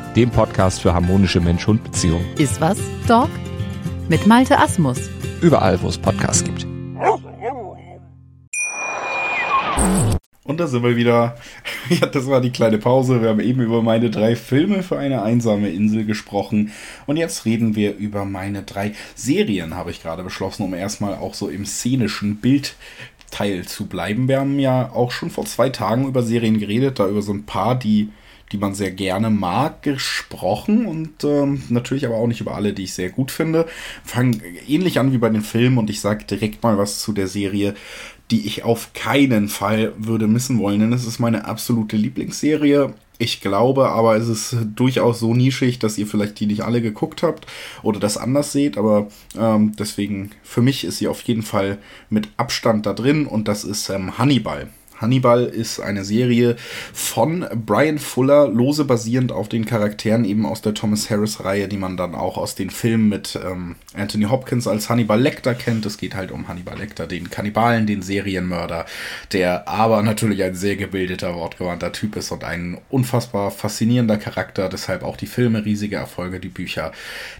dem 0.15 0.29
Podcast 0.29 0.81
für 0.81 0.93
harmonische 0.93 1.39
Mensch-Hund-Beziehungen. 1.39 2.25
Iswas 2.37 2.77
Dog? 3.07 3.29
Mit 4.09 4.27
Malte 4.27 4.59
Asmus. 4.59 5.09
Überall, 5.41 5.81
wo 5.81 5.87
es 5.87 5.97
Podcasts 5.97 6.43
gibt. 6.43 6.67
Und 10.43 10.59
da 10.59 10.67
sind 10.67 10.83
wir 10.83 10.95
wieder. 10.95 11.35
Ja, 11.89 12.07
das 12.07 12.27
war 12.27 12.39
die 12.39 12.51
kleine 12.51 12.77
Pause. 12.77 13.21
Wir 13.21 13.29
haben 13.29 13.41
eben 13.41 13.59
über 13.59 13.81
meine 13.81 14.09
drei 14.09 14.37
Filme 14.37 14.81
für 14.81 14.97
eine 14.97 15.23
einsame 15.23 15.71
Insel 15.71 16.05
gesprochen. 16.05 16.71
Und 17.05 17.17
jetzt 17.17 17.43
reden 17.43 17.75
wir 17.75 17.97
über 17.97 18.23
meine 18.23 18.63
drei 18.63 18.93
Serien, 19.13 19.75
habe 19.75 19.91
ich 19.91 20.01
gerade 20.01 20.23
beschlossen, 20.23 20.63
um 20.63 20.73
erstmal 20.73 21.15
auch 21.15 21.33
so 21.33 21.49
im 21.49 21.65
szenischen 21.65 22.37
Bild 22.37 22.75
Teil 23.29 23.65
zu 23.65 23.87
bleiben. 23.87 24.29
Wir 24.29 24.39
haben 24.39 24.57
ja 24.59 24.91
auch 24.93 25.11
schon 25.11 25.31
vor 25.31 25.45
zwei 25.45 25.69
Tagen 25.69 26.07
über 26.07 26.23
Serien 26.23 26.59
geredet, 26.59 26.99
da 26.99 27.09
über 27.09 27.21
so 27.21 27.33
ein 27.33 27.45
paar, 27.45 27.75
die, 27.75 28.09
die 28.51 28.57
man 28.57 28.73
sehr 28.73 28.91
gerne 28.91 29.29
mag, 29.29 29.81
gesprochen 29.83 30.85
und 30.85 31.23
ähm, 31.23 31.63
natürlich 31.69 32.05
aber 32.05 32.15
auch 32.15 32.27
nicht 32.27 32.41
über 32.41 32.55
alle, 32.55 32.73
die 32.73 32.83
ich 32.83 32.93
sehr 32.93 33.09
gut 33.09 33.31
finde. 33.31 33.65
Fangen 34.03 34.41
ähnlich 34.67 34.99
an 34.99 35.13
wie 35.13 35.17
bei 35.17 35.29
den 35.29 35.41
Filmen 35.41 35.77
und 35.77 35.89
ich 35.89 36.01
sage 36.01 36.25
direkt 36.25 36.63
mal 36.63 36.77
was 36.77 36.99
zu 36.99 37.13
der 37.13 37.27
Serie, 37.27 37.73
die 38.31 38.47
ich 38.47 38.63
auf 38.63 38.93
keinen 38.93 39.49
Fall 39.49 39.93
würde 39.97 40.27
missen 40.27 40.59
wollen, 40.59 40.79
denn 40.79 40.93
es 40.93 41.05
ist 41.05 41.19
meine 41.19 41.45
absolute 41.45 41.97
Lieblingsserie. 41.97 42.93
Ich 43.17 43.39
glaube 43.39 43.89
aber, 43.89 44.15
es 44.15 44.27
ist 44.27 44.55
durchaus 44.75 45.19
so 45.19 45.35
nischig, 45.35 45.77
dass 45.77 45.99
ihr 45.99 46.07
vielleicht 46.07 46.39
die 46.39 46.47
nicht 46.47 46.61
alle 46.61 46.81
geguckt 46.81 47.21
habt 47.21 47.45
oder 47.83 47.99
das 47.99 48.17
anders 48.17 48.51
seht. 48.51 48.79
Aber 48.79 49.09
ähm, 49.37 49.73
deswegen, 49.77 50.31
für 50.41 50.63
mich 50.63 50.85
ist 50.85 50.97
sie 50.97 51.07
auf 51.07 51.21
jeden 51.21 51.43
Fall 51.43 51.77
mit 52.09 52.29
Abstand 52.37 52.87
da 52.87 52.93
drin 52.93 53.27
und 53.27 53.47
das 53.47 53.63
ist 53.63 53.89
ähm, 53.89 54.17
Hannibal. 54.17 54.69
Hannibal 55.01 55.45
ist 55.45 55.79
eine 55.79 56.05
Serie 56.05 56.55
von 56.93 57.45
Brian 57.65 57.97
Fuller, 57.97 58.47
lose 58.47 58.85
basierend 58.85 59.31
auf 59.31 59.49
den 59.49 59.65
Charakteren 59.65 60.25
eben 60.25 60.45
aus 60.45 60.61
der 60.61 60.73
Thomas 60.73 61.09
Harris-Reihe, 61.09 61.67
die 61.67 61.77
man 61.77 61.97
dann 61.97 62.15
auch 62.15 62.37
aus 62.37 62.55
den 62.55 62.69
Filmen 62.69 63.09
mit 63.09 63.37
ähm, 63.43 63.75
Anthony 63.95 64.25
Hopkins 64.25 64.67
als 64.67 64.89
Hannibal 64.89 65.19
Lecter 65.19 65.55
kennt. 65.55 65.85
Es 65.85 65.97
geht 65.97 66.15
halt 66.15 66.31
um 66.31 66.47
Hannibal 66.47 66.77
Lecter, 66.77 67.07
den 67.07 67.29
Kannibalen, 67.29 67.87
den 67.87 68.01
Serienmörder, 68.01 68.85
der 69.33 69.67
aber 69.67 70.03
natürlich 70.03 70.43
ein 70.43 70.55
sehr 70.55 70.75
gebildeter, 70.75 71.35
wortgewandter 71.35 71.91
Typ 71.91 72.15
ist 72.15 72.31
und 72.31 72.43
ein 72.43 72.77
unfassbar 72.89 73.51
faszinierender 73.51 74.17
Charakter. 74.17 74.69
Deshalb 74.69 75.03
auch 75.03 75.17
die 75.17 75.27
Filme, 75.27 75.65
riesige 75.65 75.95
Erfolge, 75.95 76.39
die 76.39 76.49
Bücher. 76.49 76.91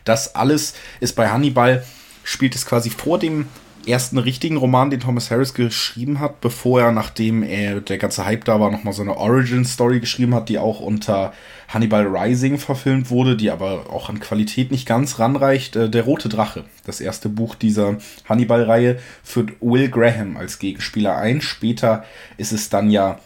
Das 0.04 0.36
alles 0.36 0.74
ist 1.00 1.16
bei 1.16 1.30
Hannibal, 1.30 1.84
spielt 2.24 2.56
es 2.56 2.66
quasi 2.66 2.90
vor 2.90 3.20
dem 3.20 3.46
ersten 3.88 4.18
richtigen 4.18 4.58
Roman, 4.58 4.90
den 4.90 5.00
Thomas 5.00 5.32
Harris 5.32 5.54
geschrieben 5.54 6.20
hat, 6.20 6.42
bevor 6.42 6.82
er, 6.82 6.92
nachdem 6.92 7.44
er 7.44 7.82
der 7.82 7.98
ganze 7.98 8.26
Hype 8.26 8.46
da 8.46 8.60
war, 8.60 8.72
nochmal 8.72 8.94
so 8.94 9.02
eine 9.02 9.18
Origin-Story 9.18 10.00
geschrieben 10.00 10.36
hat, 10.36 10.50
die 10.50 10.60
auch 10.60 10.80
unter 10.80 11.34
Hannibal 11.68 12.06
Rising 12.06 12.58
verfilmt 12.58 13.10
wurde, 13.10 13.38
die 13.38 13.50
aber 13.50 13.90
auch 13.90 14.10
an 14.10 14.20
Qualität 14.20 14.72
nicht 14.72 14.88
ganz 14.88 15.20
ranreicht. 15.20 15.76
Äh, 15.76 15.90
der 15.90 16.04
Rote 16.04 16.30
Drache, 16.30 16.66
das 16.86 17.02
erste 17.02 17.30
Buch 17.30 17.56
dieser 17.56 17.98
Hannibal-Reihe, 18.28 19.00
führt 19.24 19.54
Will 19.62 19.90
Graham 19.90 20.38
als 20.38 20.60
Gegenspieler 20.60 21.18
ein. 21.18 21.42
Später 21.42 22.04
ist 22.38 22.52
es 22.52 22.70
dann 22.70 22.90
ja 22.90 23.20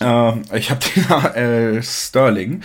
äh, 0.00 0.56
ich 0.56 0.70
habe 0.70 0.80
den 1.34 1.76
äh, 1.76 1.82
Sterling. 1.82 2.62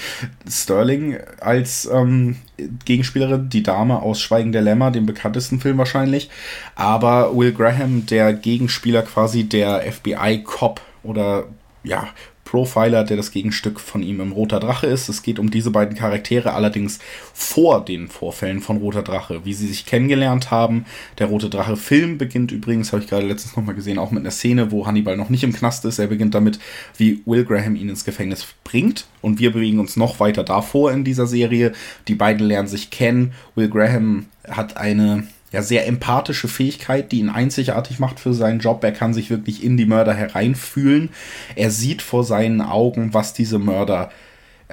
Sterling 0.50 1.18
als 1.40 1.90
ähm, 1.92 2.38
Gegenspielerin, 2.86 3.50
die 3.50 3.64
Dame 3.64 4.02
aus 4.02 4.22
Schweigen 4.22 4.52
der 4.52 4.62
Lämmer, 4.62 4.92
dem 4.92 5.06
bekanntesten 5.06 5.60
Film 5.60 5.78
wahrscheinlich. 5.78 6.30
Aber 6.76 7.36
Will 7.36 7.54
Graham, 7.54 8.06
der 8.06 8.34
Gegenspieler 8.34 9.04
quasi 9.04 9.44
der 9.44 9.82
FBI-Cop 9.92 10.82
oder 11.04 11.46
ja, 11.84 12.08
Profiler, 12.54 13.04
der 13.04 13.18
das 13.18 13.32
Gegenstück 13.32 13.80
von 13.80 14.04
ihm 14.04 14.22
im 14.22 14.32
Roter 14.32 14.60
Drache 14.60 14.86
ist. 14.86 15.10
Es 15.10 15.24
geht 15.24 15.40
um 15.40 15.50
diese 15.50 15.72
beiden 15.72 15.98
Charaktere 15.98 16.54
allerdings 16.54 17.00
vor 17.34 17.84
den 17.84 18.10
Vorfällen 18.10 18.62
von 18.62 18.78
Roter 18.78 19.02
Drache, 19.02 19.44
wie 19.44 19.56
sie 19.56 19.66
sich 19.66 19.88
kennengelernt 19.88 20.52
haben. 20.52 20.86
Der 21.18 21.26
Rote 21.26 21.50
Drache 21.50 21.76
Film 21.78 22.20
beginnt 22.20 22.52
übrigens, 22.52 22.94
habe 22.94 23.02
ich 23.02 23.10
gerade 23.10 23.26
letztens 23.26 23.56
nochmal 23.56 23.74
gesehen, 23.74 23.98
auch 23.98 24.12
mit 24.12 24.20
einer 24.20 24.30
Szene, 24.30 24.72
wo 24.72 24.86
Hannibal 24.86 25.18
noch 25.18 25.32
nicht 25.32 25.44
im 25.44 25.52
Knast 25.52 25.84
ist. 25.86 25.98
Er 25.98 26.06
beginnt 26.06 26.36
damit, 26.36 26.60
wie 26.96 27.24
Will 27.26 27.44
Graham 27.44 27.76
ihn 27.76 27.90
ins 27.90 28.06
Gefängnis 28.06 28.46
bringt. 28.64 29.08
Und 29.24 29.40
wir 29.40 29.52
bewegen 29.52 29.80
uns 29.80 29.98
noch 29.98 30.20
weiter 30.20 30.44
davor 30.44 30.92
in 30.92 31.04
dieser 31.04 31.26
Serie. 31.26 31.72
Die 32.08 32.14
beiden 32.14 32.46
lernen 32.46 32.68
sich 32.68 32.92
kennen. 32.92 33.34
Will 33.56 33.68
Graham 33.68 34.28
hat 34.48 34.78
eine 34.78 35.24
ja, 35.54 35.62
sehr 35.62 35.88
empathische 35.88 36.48
Fähigkeit, 36.48 37.12
die 37.12 37.20
ihn 37.20 37.30
einzigartig 37.30 38.00
macht 38.00 38.20
für 38.20 38.34
seinen 38.34 38.60
Job. 38.60 38.84
Er 38.84 38.92
kann 38.92 39.14
sich 39.14 39.30
wirklich 39.30 39.64
in 39.64 39.78
die 39.78 39.86
Mörder 39.86 40.14
hereinfühlen. 40.14 41.12
Er 41.56 41.70
sieht 41.70 42.02
vor 42.02 42.24
seinen 42.24 42.60
Augen, 42.60 43.14
was 43.14 43.34
diese 43.34 43.60
Mörder 43.60 44.12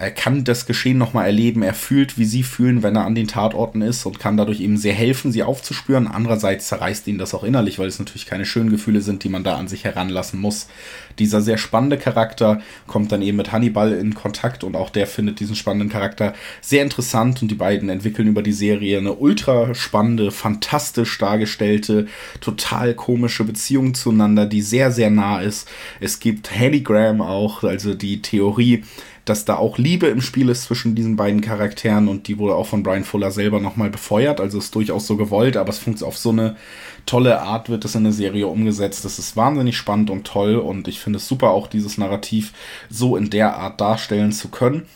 er 0.00 0.10
kann 0.10 0.44
das 0.44 0.64
Geschehen 0.64 0.96
nochmal 0.96 1.26
erleben. 1.26 1.62
Er 1.62 1.74
fühlt, 1.74 2.16
wie 2.16 2.24
sie 2.24 2.42
fühlen, 2.42 2.82
wenn 2.82 2.96
er 2.96 3.04
an 3.04 3.14
den 3.14 3.28
Tatorten 3.28 3.82
ist 3.82 4.06
und 4.06 4.18
kann 4.18 4.38
dadurch 4.38 4.60
eben 4.60 4.78
sehr 4.78 4.94
helfen, 4.94 5.30
sie 5.30 5.42
aufzuspüren. 5.42 6.06
Andererseits 6.06 6.68
zerreißt 6.68 7.06
ihn 7.06 7.18
das 7.18 7.34
auch 7.34 7.44
innerlich, 7.44 7.78
weil 7.78 7.88
es 7.88 7.98
natürlich 7.98 8.24
keine 8.24 8.46
schönen 8.46 8.70
Gefühle 8.70 9.02
sind, 9.02 9.24
die 9.24 9.28
man 9.28 9.44
da 9.44 9.56
an 9.56 9.68
sich 9.68 9.84
heranlassen 9.84 10.40
muss. 10.40 10.68
Dieser 11.18 11.42
sehr 11.42 11.58
spannende 11.58 11.98
Charakter 11.98 12.62
kommt 12.86 13.12
dann 13.12 13.20
eben 13.20 13.36
mit 13.36 13.52
Hannibal 13.52 13.92
in 13.92 14.14
Kontakt 14.14 14.64
und 14.64 14.74
auch 14.74 14.88
der 14.88 15.06
findet 15.06 15.38
diesen 15.38 15.54
spannenden 15.54 15.90
Charakter 15.90 16.32
sehr 16.62 16.82
interessant 16.82 17.42
und 17.42 17.50
die 17.50 17.54
beiden 17.54 17.90
entwickeln 17.90 18.28
über 18.28 18.42
die 18.42 18.52
Serie 18.52 18.96
eine 18.96 19.12
ultra 19.12 19.74
spannende, 19.74 20.30
fantastisch 20.30 21.18
dargestellte, 21.18 22.06
total 22.40 22.94
komische 22.94 23.44
Beziehung 23.44 23.92
zueinander, 23.92 24.46
die 24.46 24.62
sehr, 24.62 24.92
sehr 24.92 25.10
nah 25.10 25.42
ist. 25.42 25.68
Es 26.00 26.20
gibt 26.20 26.58
Hannigram 26.58 27.20
auch, 27.20 27.64
also 27.64 27.92
die 27.92 28.22
Theorie, 28.22 28.82
dass 29.24 29.44
da 29.44 29.56
auch 29.56 29.78
Liebe 29.78 30.06
im 30.06 30.20
Spiel 30.20 30.48
ist 30.48 30.64
zwischen 30.64 30.94
diesen 30.94 31.16
beiden 31.16 31.40
Charakteren 31.40 32.08
und 32.08 32.28
die 32.28 32.38
wurde 32.38 32.54
auch 32.54 32.66
von 32.66 32.82
Brian 32.82 33.04
Fuller 33.04 33.30
selber 33.30 33.60
nochmal 33.60 33.90
befeuert. 33.90 34.40
Also 34.40 34.58
ist 34.58 34.74
durchaus 34.74 35.06
so 35.06 35.16
gewollt, 35.16 35.56
aber 35.56 35.70
es 35.70 35.78
funktioniert 35.78 36.08
auf 36.08 36.18
so 36.18 36.30
eine 36.30 36.56
tolle 37.06 37.40
Art 37.40 37.68
wird 37.68 37.84
es 37.84 37.94
in 37.94 38.04
eine 38.04 38.12
Serie 38.12 38.46
umgesetzt. 38.46 39.04
Das 39.04 39.18
ist 39.18 39.36
wahnsinnig 39.36 39.76
spannend 39.76 40.10
und 40.10 40.26
toll 40.26 40.56
und 40.56 40.88
ich 40.88 41.00
finde 41.00 41.18
es 41.18 41.28
super, 41.28 41.50
auch 41.50 41.66
dieses 41.66 41.98
Narrativ 41.98 42.52
so 42.88 43.16
in 43.16 43.30
der 43.30 43.56
Art 43.56 43.80
darstellen 43.80 44.32
zu 44.32 44.48
können. 44.48 44.86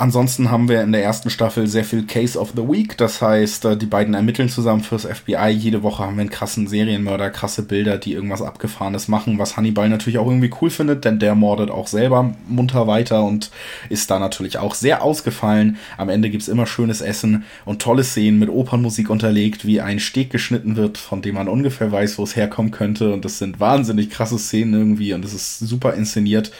Ansonsten 0.00 0.52
haben 0.52 0.68
wir 0.68 0.80
in 0.84 0.92
der 0.92 1.02
ersten 1.02 1.28
Staffel 1.28 1.66
sehr 1.66 1.82
viel 1.82 2.06
Case 2.06 2.38
of 2.38 2.52
the 2.54 2.62
Week. 2.62 2.96
Das 2.96 3.20
heißt, 3.20 3.64
äh, 3.64 3.76
die 3.76 3.86
beiden 3.86 4.14
ermitteln 4.14 4.48
zusammen 4.48 4.84
fürs 4.84 5.04
FBI. 5.04 5.48
Jede 5.48 5.82
Woche 5.82 6.04
haben 6.04 6.14
wir 6.14 6.20
einen 6.20 6.30
krassen 6.30 6.68
Serienmörder, 6.68 7.30
krasse 7.30 7.64
Bilder, 7.64 7.98
die 7.98 8.12
irgendwas 8.12 8.40
Abgefahrenes 8.40 9.08
machen, 9.08 9.40
was 9.40 9.56
Hannibal 9.56 9.88
natürlich 9.88 10.18
auch 10.18 10.28
irgendwie 10.28 10.52
cool 10.62 10.70
findet, 10.70 11.04
denn 11.04 11.18
der 11.18 11.34
mordet 11.34 11.72
auch 11.72 11.88
selber 11.88 12.32
munter 12.46 12.86
weiter 12.86 13.24
und 13.24 13.50
ist 13.88 14.08
da 14.08 14.20
natürlich 14.20 14.58
auch 14.58 14.76
sehr 14.76 15.02
ausgefallen. 15.02 15.78
Am 15.96 16.10
Ende 16.10 16.30
gibt's 16.30 16.46
immer 16.46 16.68
schönes 16.68 17.00
Essen 17.00 17.42
und 17.64 17.82
tolle 17.82 18.04
Szenen 18.04 18.38
mit 18.38 18.50
Opernmusik 18.50 19.10
unterlegt, 19.10 19.66
wie 19.66 19.80
ein 19.80 19.98
Steg 19.98 20.30
geschnitten 20.30 20.76
wird, 20.76 20.96
von 20.96 21.22
dem 21.22 21.34
man 21.34 21.48
ungefähr 21.48 21.90
weiß, 21.90 22.18
wo 22.18 22.22
es 22.22 22.36
herkommen 22.36 22.70
könnte. 22.70 23.12
Und 23.12 23.24
das 23.24 23.38
sind 23.38 23.58
wahnsinnig 23.58 24.10
krasse 24.10 24.38
Szenen 24.38 24.74
irgendwie 24.74 25.12
und 25.12 25.24
es 25.24 25.34
ist 25.34 25.58
super 25.58 25.94
inszeniert 25.94 26.52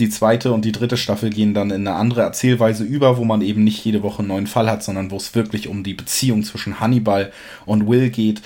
die 0.00 0.08
zweite 0.08 0.52
und 0.52 0.64
die 0.64 0.72
dritte 0.72 0.96
Staffel 0.96 1.30
gehen 1.30 1.54
dann 1.54 1.70
in 1.70 1.86
eine 1.86 1.96
andere 1.96 2.22
Erzählweise 2.22 2.84
über, 2.84 3.16
wo 3.18 3.24
man 3.24 3.42
eben 3.42 3.62
nicht 3.62 3.84
jede 3.84 4.02
Woche 4.02 4.20
einen 4.20 4.28
neuen 4.28 4.46
Fall 4.46 4.70
hat, 4.70 4.82
sondern 4.82 5.10
wo 5.10 5.16
es 5.16 5.34
wirklich 5.34 5.68
um 5.68 5.84
die 5.84 5.94
Beziehung 5.94 6.42
zwischen 6.42 6.80
Hannibal 6.80 7.32
und 7.66 7.86
Will 7.86 8.10
geht, 8.10 8.42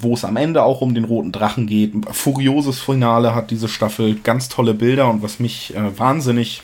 wo 0.00 0.14
es 0.14 0.24
am 0.24 0.36
Ende 0.36 0.62
auch 0.62 0.80
um 0.80 0.94
den 0.94 1.04
roten 1.04 1.32
Drachen 1.32 1.66
geht. 1.66 1.92
Furioses 2.10 2.80
Finale 2.80 3.34
hat 3.34 3.50
diese 3.50 3.68
Staffel, 3.68 4.14
ganz 4.14 4.48
tolle 4.48 4.74
Bilder 4.74 5.10
und 5.10 5.22
was 5.22 5.40
mich 5.40 5.74
äh, 5.74 5.98
wahnsinnig 5.98 6.62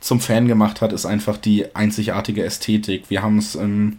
zum 0.00 0.20
Fan 0.20 0.48
gemacht 0.48 0.80
hat, 0.80 0.92
ist 0.92 1.06
einfach 1.06 1.36
die 1.36 1.74
einzigartige 1.74 2.44
Ästhetik. 2.44 3.04
Wir 3.08 3.22
haben 3.22 3.38
es 3.38 3.54
im 3.54 3.98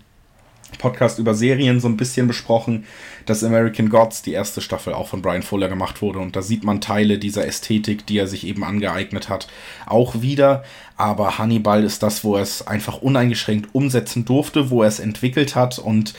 Podcast 0.78 1.20
über 1.20 1.34
Serien 1.34 1.80
so 1.80 1.88
ein 1.88 1.98
bisschen 1.98 2.28
besprochen, 2.28 2.86
dass 3.26 3.44
American 3.44 3.90
Gods, 3.90 4.22
die 4.22 4.34
erste 4.34 4.62
Staffel, 4.62 4.94
auch 4.94 5.08
von 5.08 5.22
Brian 5.22 5.42
Fuller 5.42 5.70
gemacht 5.70 6.02
wurde. 6.02 6.20
Und 6.20 6.36
da 6.36 6.42
sieht 6.42 6.64
man 6.64 6.82
Teile 6.82 7.18
dieser 7.18 7.46
Ästhetik, 7.46 8.06
die 8.06 8.18
er 8.18 8.28
sich 8.28 8.46
eben 8.46 8.64
angeeignet 8.64 9.30
hat, 9.30 9.48
auch 9.86 10.22
wieder. 10.22 10.64
Aber 10.96 11.38
Hannibal 11.38 11.84
ist 11.84 12.04
das, 12.04 12.24
wo 12.24 12.36
er 12.36 12.42
es 12.42 12.66
einfach 12.66 13.02
uneingeschränkt 13.02 13.74
umsetzen 13.74 14.26
durfte, 14.26 14.70
wo 14.70 14.82
er 14.82 14.88
es 14.88 15.00
entwickelt 15.00 15.56
hat 15.56 15.80
und 15.80 16.14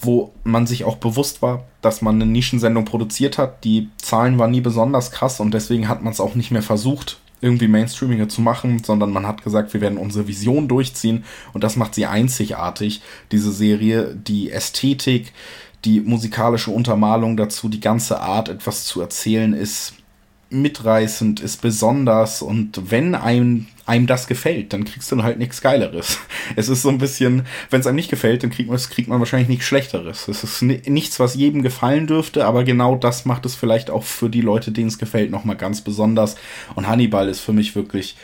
wo 0.00 0.32
man 0.44 0.66
sich 0.66 0.84
auch 0.84 0.96
bewusst 0.96 1.42
war, 1.42 1.64
dass 1.82 2.02
man 2.02 2.16
eine 2.16 2.26
Nischensendung 2.26 2.84
produziert 2.84 3.38
hat. 3.38 3.64
Die 3.64 3.90
Zahlen 3.98 4.38
waren 4.38 4.50
nie 4.50 4.60
besonders 4.60 5.10
krass 5.10 5.40
und 5.40 5.52
deswegen 5.52 5.88
hat 5.88 6.02
man 6.02 6.12
es 6.12 6.20
auch 6.20 6.34
nicht 6.34 6.50
mehr 6.50 6.62
versucht, 6.62 7.20
irgendwie 7.40 7.68
Mainstreamiger 7.68 8.28
zu 8.28 8.40
machen, 8.40 8.82
sondern 8.84 9.10
man 9.10 9.26
hat 9.26 9.42
gesagt, 9.42 9.72
wir 9.72 9.80
werden 9.80 9.98
unsere 9.98 10.28
Vision 10.28 10.68
durchziehen. 10.68 11.24
Und 11.52 11.64
das 11.64 11.76
macht 11.76 11.94
sie 11.94 12.06
einzigartig, 12.06 13.02
diese 13.32 13.52
Serie, 13.52 14.14
die 14.14 14.50
Ästhetik, 14.50 15.32
die 15.84 16.00
musikalische 16.00 16.70
Untermalung 16.70 17.36
dazu, 17.36 17.68
die 17.68 17.80
ganze 17.80 18.20
Art, 18.20 18.48
etwas 18.48 18.84
zu 18.84 19.00
erzählen, 19.00 19.54
ist 19.54 19.94
mitreißend, 20.50 21.40
ist 21.40 21.62
besonders 21.62 22.42
und 22.42 22.90
wenn 22.90 23.14
einem, 23.14 23.66
einem 23.86 24.06
das 24.06 24.26
gefällt, 24.26 24.72
dann 24.72 24.84
kriegst 24.84 25.10
du 25.10 25.22
halt 25.22 25.38
nichts 25.38 25.60
Geileres. 25.60 26.18
Es 26.56 26.68
ist 26.68 26.82
so 26.82 26.88
ein 26.88 26.98
bisschen, 26.98 27.46
wenn 27.70 27.80
es 27.80 27.86
einem 27.86 27.94
nicht 27.94 28.10
gefällt, 28.10 28.42
dann 28.42 28.50
kriegt 28.50 28.68
man, 28.68 28.76
kriegt 28.76 29.08
man 29.08 29.20
wahrscheinlich 29.20 29.48
nichts 29.48 29.66
Schlechteres. 29.66 30.26
Es 30.26 30.42
ist 30.42 30.62
nichts, 30.62 31.20
was 31.20 31.36
jedem 31.36 31.62
gefallen 31.62 32.08
dürfte, 32.08 32.44
aber 32.44 32.64
genau 32.64 32.96
das 32.96 33.24
macht 33.24 33.46
es 33.46 33.54
vielleicht 33.54 33.88
auch 33.88 34.02
für 34.02 34.28
die 34.28 34.40
Leute, 34.40 34.72
denen 34.72 34.88
es 34.88 34.98
gefällt, 34.98 35.30
nochmal 35.30 35.56
ganz 35.56 35.80
besonders. 35.82 36.34
Und 36.74 36.88
Hannibal 36.88 37.28
ist 37.28 37.38
für 37.38 37.52
mich 37.52 37.76
wirklich 37.76 38.16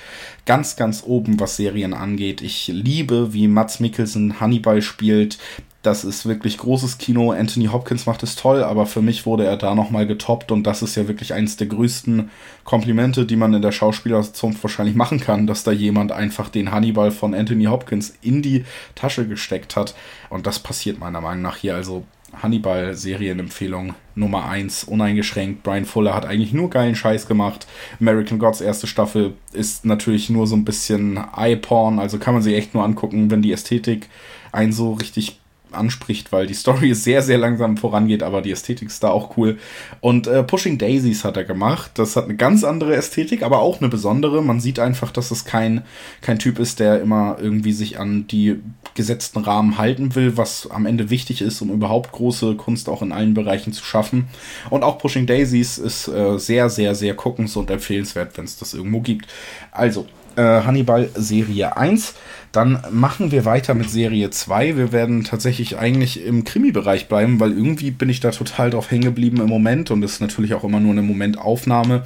ganz, 0.45 0.75
ganz 0.75 1.05
oben, 1.07 1.39
was 1.39 1.57
Serien 1.57 1.95
angeht. 1.95 2.43
Ich 2.43 2.67
liebe, 2.67 3.33
wie 3.33 3.47
Mats 3.47 3.79
Mikkelsen 3.79 4.41
Hannibal 4.41 4.83
spielt. 4.83 5.39
Das 5.87 6.03
ist 6.03 6.27
wirklich 6.27 6.59
großes 6.59 6.99
Kino. 6.99 7.31
Anthony 7.31 7.67
Hopkins 7.67 8.07
macht 8.07 8.25
es 8.25 8.35
toll, 8.35 8.65
aber 8.65 8.87
für 8.87 9.03
mich 9.03 9.25
wurde 9.25 9.47
er 9.47 9.57
da 9.57 9.77
nochmal 9.77 10.05
getoppt 10.05 10.51
und 10.51 10.65
das 10.65 10.83
ist 10.83 10.97
ja 10.97 11.07
wirklich 11.07 11.33
eines 11.33 11.59
der 11.59 11.69
größten 11.69 12.29
Komplimente, 12.65 13.25
die 13.25 13.37
man 13.37 13.55
in 13.55 13.63
der 13.63 13.71
Schauspielerzunft 13.71 14.65
wahrscheinlich 14.65 14.97
machen 14.97 15.21
kann, 15.21 15.47
dass 15.47 15.63
da 15.63 15.71
jemand 15.71 16.11
einfach 16.11 16.49
den 16.49 16.73
Hannibal 16.73 17.13
von 17.13 17.35
Anthony 17.35 17.67
Hopkins 17.67 18.15
in 18.21 18.43
die 18.43 18.65
Tasche 18.97 19.29
gesteckt 19.29 19.77
hat. 19.77 19.95
Und 20.29 20.49
das 20.49 20.59
passiert 20.59 20.99
meiner 20.99 21.21
Meinung 21.21 21.43
nach 21.43 21.57
hier. 21.57 21.77
Also 21.77 22.03
Hannibal 22.43 22.97
Serienempfehlung 22.97 23.95
Nummer 24.17 24.49
1, 24.49 24.85
uneingeschränkt. 24.85 25.63
Brian 25.63 25.85
Fuller 25.85 26.15
hat 26.15 26.27
eigentlich 26.27 26.53
nur 26.53 26.69
geilen 26.69 26.97
Scheiß 26.97 27.29
gemacht. 27.29 27.69
American 28.01 28.41
Gods 28.41 28.61
erste 28.61 28.89
Staffel 28.89 29.35
ist 29.53 29.85
natürlich 29.85 30.31
nur 30.31 30.49
so 30.49 30.57
ein 30.57 30.65
bisschen 30.65 31.21
Eye-Porn, 31.37 32.01
also 32.01 32.19
kann 32.19 32.35
man 32.35 32.43
sich 32.43 32.57
echt 32.57 32.75
nur 32.75 32.83
angucken, 32.83 33.31
wenn 33.31 33.43
die 33.43 33.53
Ästhetik 33.53 34.09
einen 34.51 34.73
so 34.73 34.95
richtig 34.95 35.39
anspricht, 35.77 36.33
weil 36.33 36.47
die 36.47 36.55
Story 36.55 36.95
sehr, 36.97 37.23
sehr 37.23 37.39
langsam 37.39 37.77
vorangeht, 37.77 38.23
aber 38.23 38.43
die 38.43 38.51
Ästhetik 38.51 38.89
ist 38.89 39.03
da 39.03 39.09
auch 39.09 39.37
cool. 39.37 39.59
Und 40.01 40.27
äh, 40.27 40.43
Pushing 40.43 40.79
Daisies 40.79 41.25
hat 41.25 41.37
er 41.37 41.45
gemacht. 41.45 41.93
Das 41.95 42.17
hat 42.17 42.25
eine 42.25 42.37
ganz 42.37 42.65
andere 42.65 42.95
Ästhetik, 42.97 43.43
aber 43.43 43.61
auch 43.61 43.81
eine 43.81 43.89
besondere. 43.89 44.43
Man 44.43 44.61
sieht 44.61 44.79
einfach, 44.79 45.11
dass 45.11 45.31
es 45.31 45.45
kein, 45.45 45.83
kein 46.21 46.39
Typ 46.39 46.59
ist, 46.59 46.81
der 46.81 47.01
immer 47.01 47.37
irgendwie 47.41 47.73
sich 47.73 47.99
an 47.99 48.27
die 48.27 48.61
gesetzten 48.95 49.41
Rahmen 49.41 49.79
halten 49.79 50.15
will, 50.15 50.37
was 50.37 50.71
am 50.71 50.87
Ende 50.87 51.11
wichtig 51.11 51.43
ist, 51.43 51.61
um 51.61 51.71
überhaupt 51.71 52.13
große 52.13 52.57
Kunst 52.57 52.89
auch 52.89 53.03
in 53.03 53.13
allen 53.13 53.35
Bereichen 53.35 53.73
zu 53.73 53.85
schaffen. 53.85 54.27
Und 54.71 54.83
auch 54.83 54.99
Pushing 54.99 55.27
Daisies 55.27 55.79
ist 55.79 56.09
äh, 56.09 56.39
sehr, 56.39 56.71
sehr, 56.71 56.95
sehr 56.95 57.15
guckens- 57.15 57.57
und 57.57 57.71
empfehlenswert, 57.71 58.37
wenn 58.37 58.45
es 58.45 58.57
das 58.57 58.75
irgendwo 58.75 59.01
gibt. 59.01 59.27
Also, 59.71 60.07
äh, 60.37 60.43
Hannibal 60.43 61.09
Serie 61.15 61.77
1. 61.77 62.15
Dann 62.53 62.83
machen 62.91 63.33
wir 63.33 63.45
weiter 63.45 63.75
mit 63.75 63.91
Serie 63.91 64.31
2. 64.31 64.77
Wir 64.77 64.93
werden 64.93 65.25
tatsächlich 65.25 65.79
eigentlich 65.79 66.25
im 66.25 66.45
Krimi-Bereich 66.45 67.09
bleiben, 67.09 67.39
weil 67.41 67.53
irgendwie 67.53 67.91
bin 67.91 68.09
ich 68.09 68.21
da 68.21 68.31
total 68.31 68.71
drauf 68.71 68.91
hängen 68.91 69.05
geblieben 69.05 69.41
im 69.41 69.49
Moment 69.49 69.91
und 69.91 70.01
das 70.01 70.13
ist 70.13 70.21
natürlich 70.21 70.55
auch 70.55 70.65
immer 70.65 70.81
nur 70.81 70.93
eine 70.93 71.03
Momentaufnahme. 71.03 72.05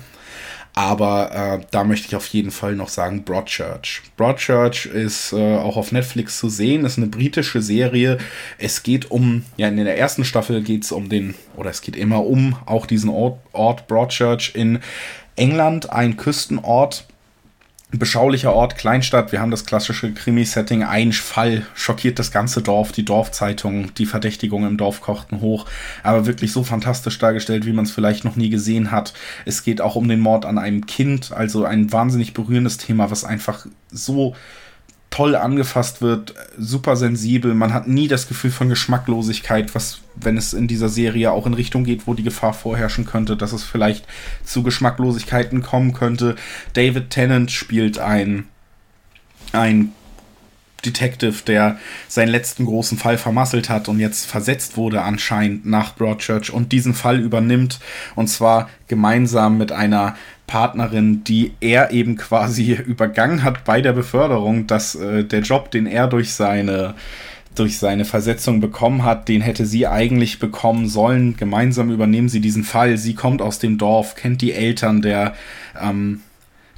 Aber 0.74 1.32
äh, 1.32 1.66
da 1.72 1.84
möchte 1.84 2.06
ich 2.08 2.16
auf 2.16 2.26
jeden 2.28 2.52
Fall 2.52 2.76
noch 2.76 2.88
sagen 2.88 3.24
Broadchurch. 3.24 4.02
Broadchurch 4.16 4.86
ist 4.86 5.32
äh, 5.32 5.56
auch 5.56 5.76
auf 5.76 5.90
Netflix 5.90 6.38
zu 6.38 6.48
sehen, 6.48 6.84
ist 6.84 6.96
eine 6.96 7.08
britische 7.08 7.60
Serie. 7.60 8.18
Es 8.56 8.82
geht 8.82 9.10
um, 9.10 9.44
ja, 9.56 9.68
in 9.68 9.76
der 9.76 9.98
ersten 9.98 10.24
Staffel 10.24 10.62
geht 10.62 10.84
es 10.84 10.92
um 10.92 11.08
den, 11.08 11.34
oder 11.56 11.70
es 11.70 11.82
geht 11.82 11.96
immer 11.96 12.24
um 12.24 12.56
auch 12.66 12.86
diesen 12.86 13.10
Ort, 13.10 13.40
Ort 13.52 13.88
Broadchurch 13.88 14.52
in 14.54 14.78
England, 15.34 15.90
ein 15.90 16.16
Küstenort 16.16 17.06
beschaulicher 17.92 18.52
Ort, 18.52 18.76
Kleinstadt. 18.76 19.32
Wir 19.32 19.40
haben 19.40 19.50
das 19.50 19.66
klassische 19.66 20.12
Krimi-Setting. 20.12 20.84
Ein 20.84 21.12
Fall 21.12 21.66
schockiert 21.74 22.18
das 22.18 22.30
ganze 22.30 22.62
Dorf, 22.62 22.92
die 22.92 23.04
Dorfzeitung, 23.04 23.92
die 23.94 24.06
Verdächtigung 24.06 24.66
im 24.66 24.76
Dorf 24.76 25.00
kochten 25.00 25.40
hoch. 25.40 25.66
Aber 26.02 26.26
wirklich 26.26 26.52
so 26.52 26.62
fantastisch 26.62 27.18
dargestellt, 27.18 27.66
wie 27.66 27.72
man 27.72 27.84
es 27.84 27.90
vielleicht 27.90 28.24
noch 28.24 28.36
nie 28.36 28.50
gesehen 28.50 28.90
hat. 28.90 29.12
Es 29.44 29.64
geht 29.64 29.80
auch 29.80 29.96
um 29.96 30.08
den 30.08 30.20
Mord 30.20 30.46
an 30.46 30.58
einem 30.58 30.86
Kind, 30.86 31.32
also 31.32 31.64
ein 31.64 31.92
wahnsinnig 31.92 32.32
berührendes 32.32 32.78
Thema, 32.78 33.10
was 33.10 33.24
einfach 33.24 33.66
so 33.90 34.34
toll 35.10 35.34
angefasst 35.34 36.02
wird, 36.02 36.34
super 36.56 36.96
sensibel. 36.96 37.54
Man 37.54 37.74
hat 37.74 37.88
nie 37.88 38.08
das 38.08 38.28
Gefühl 38.28 38.52
von 38.52 38.68
Geschmacklosigkeit, 38.68 39.74
was, 39.74 39.98
wenn 40.14 40.36
es 40.36 40.54
in 40.54 40.68
dieser 40.68 40.88
Serie 40.88 41.32
auch 41.32 41.46
in 41.46 41.54
Richtung 41.54 41.84
geht, 41.84 42.06
wo 42.06 42.14
die 42.14 42.22
Gefahr 42.22 42.54
vorherrschen 42.54 43.06
könnte, 43.06 43.36
dass 43.36 43.52
es 43.52 43.64
vielleicht 43.64 44.06
zu 44.44 44.62
Geschmacklosigkeiten 44.62 45.62
kommen 45.62 45.92
könnte. 45.92 46.36
David 46.74 47.10
Tennant 47.10 47.50
spielt 47.50 47.98
ein, 47.98 48.46
ein 49.52 49.92
Detective, 50.84 51.42
der 51.46 51.78
seinen 52.08 52.28
letzten 52.28 52.64
großen 52.64 52.96
Fall 52.96 53.18
vermasselt 53.18 53.68
hat 53.68 53.88
und 53.88 54.00
jetzt 54.00 54.26
versetzt 54.26 54.76
wurde 54.76 55.02
anscheinend 55.02 55.66
nach 55.66 55.94
Broadchurch 55.94 56.52
und 56.52 56.72
diesen 56.72 56.94
Fall 56.94 57.20
übernimmt 57.20 57.80
und 58.14 58.28
zwar 58.28 58.70
gemeinsam 58.88 59.58
mit 59.58 59.72
einer 59.72 60.16
Partnerin, 60.50 61.22
die 61.24 61.52
er 61.60 61.92
eben 61.92 62.16
quasi 62.16 62.72
übergangen 62.86 63.44
hat 63.44 63.64
bei 63.64 63.80
der 63.80 63.92
Beförderung, 63.92 64.66
dass 64.66 64.96
äh, 64.96 65.24
der 65.24 65.40
Job, 65.40 65.70
den 65.70 65.86
er 65.86 66.08
durch 66.08 66.34
seine 66.34 66.94
durch 67.56 67.78
seine 67.78 68.04
Versetzung 68.04 68.60
bekommen 68.60 69.04
hat, 69.04 69.28
den 69.28 69.40
hätte 69.40 69.66
sie 69.66 69.88
eigentlich 69.88 70.38
bekommen 70.38 70.88
sollen. 70.88 71.36
Gemeinsam 71.36 71.90
übernehmen 71.90 72.28
sie 72.28 72.40
diesen 72.40 72.62
Fall. 72.62 72.96
Sie 72.96 73.14
kommt 73.14 73.42
aus 73.42 73.58
dem 73.58 73.76
Dorf, 73.76 74.14
kennt 74.14 74.40
die 74.40 74.52
Eltern 74.52 75.02
der 75.02 75.34
ähm, 75.80 76.20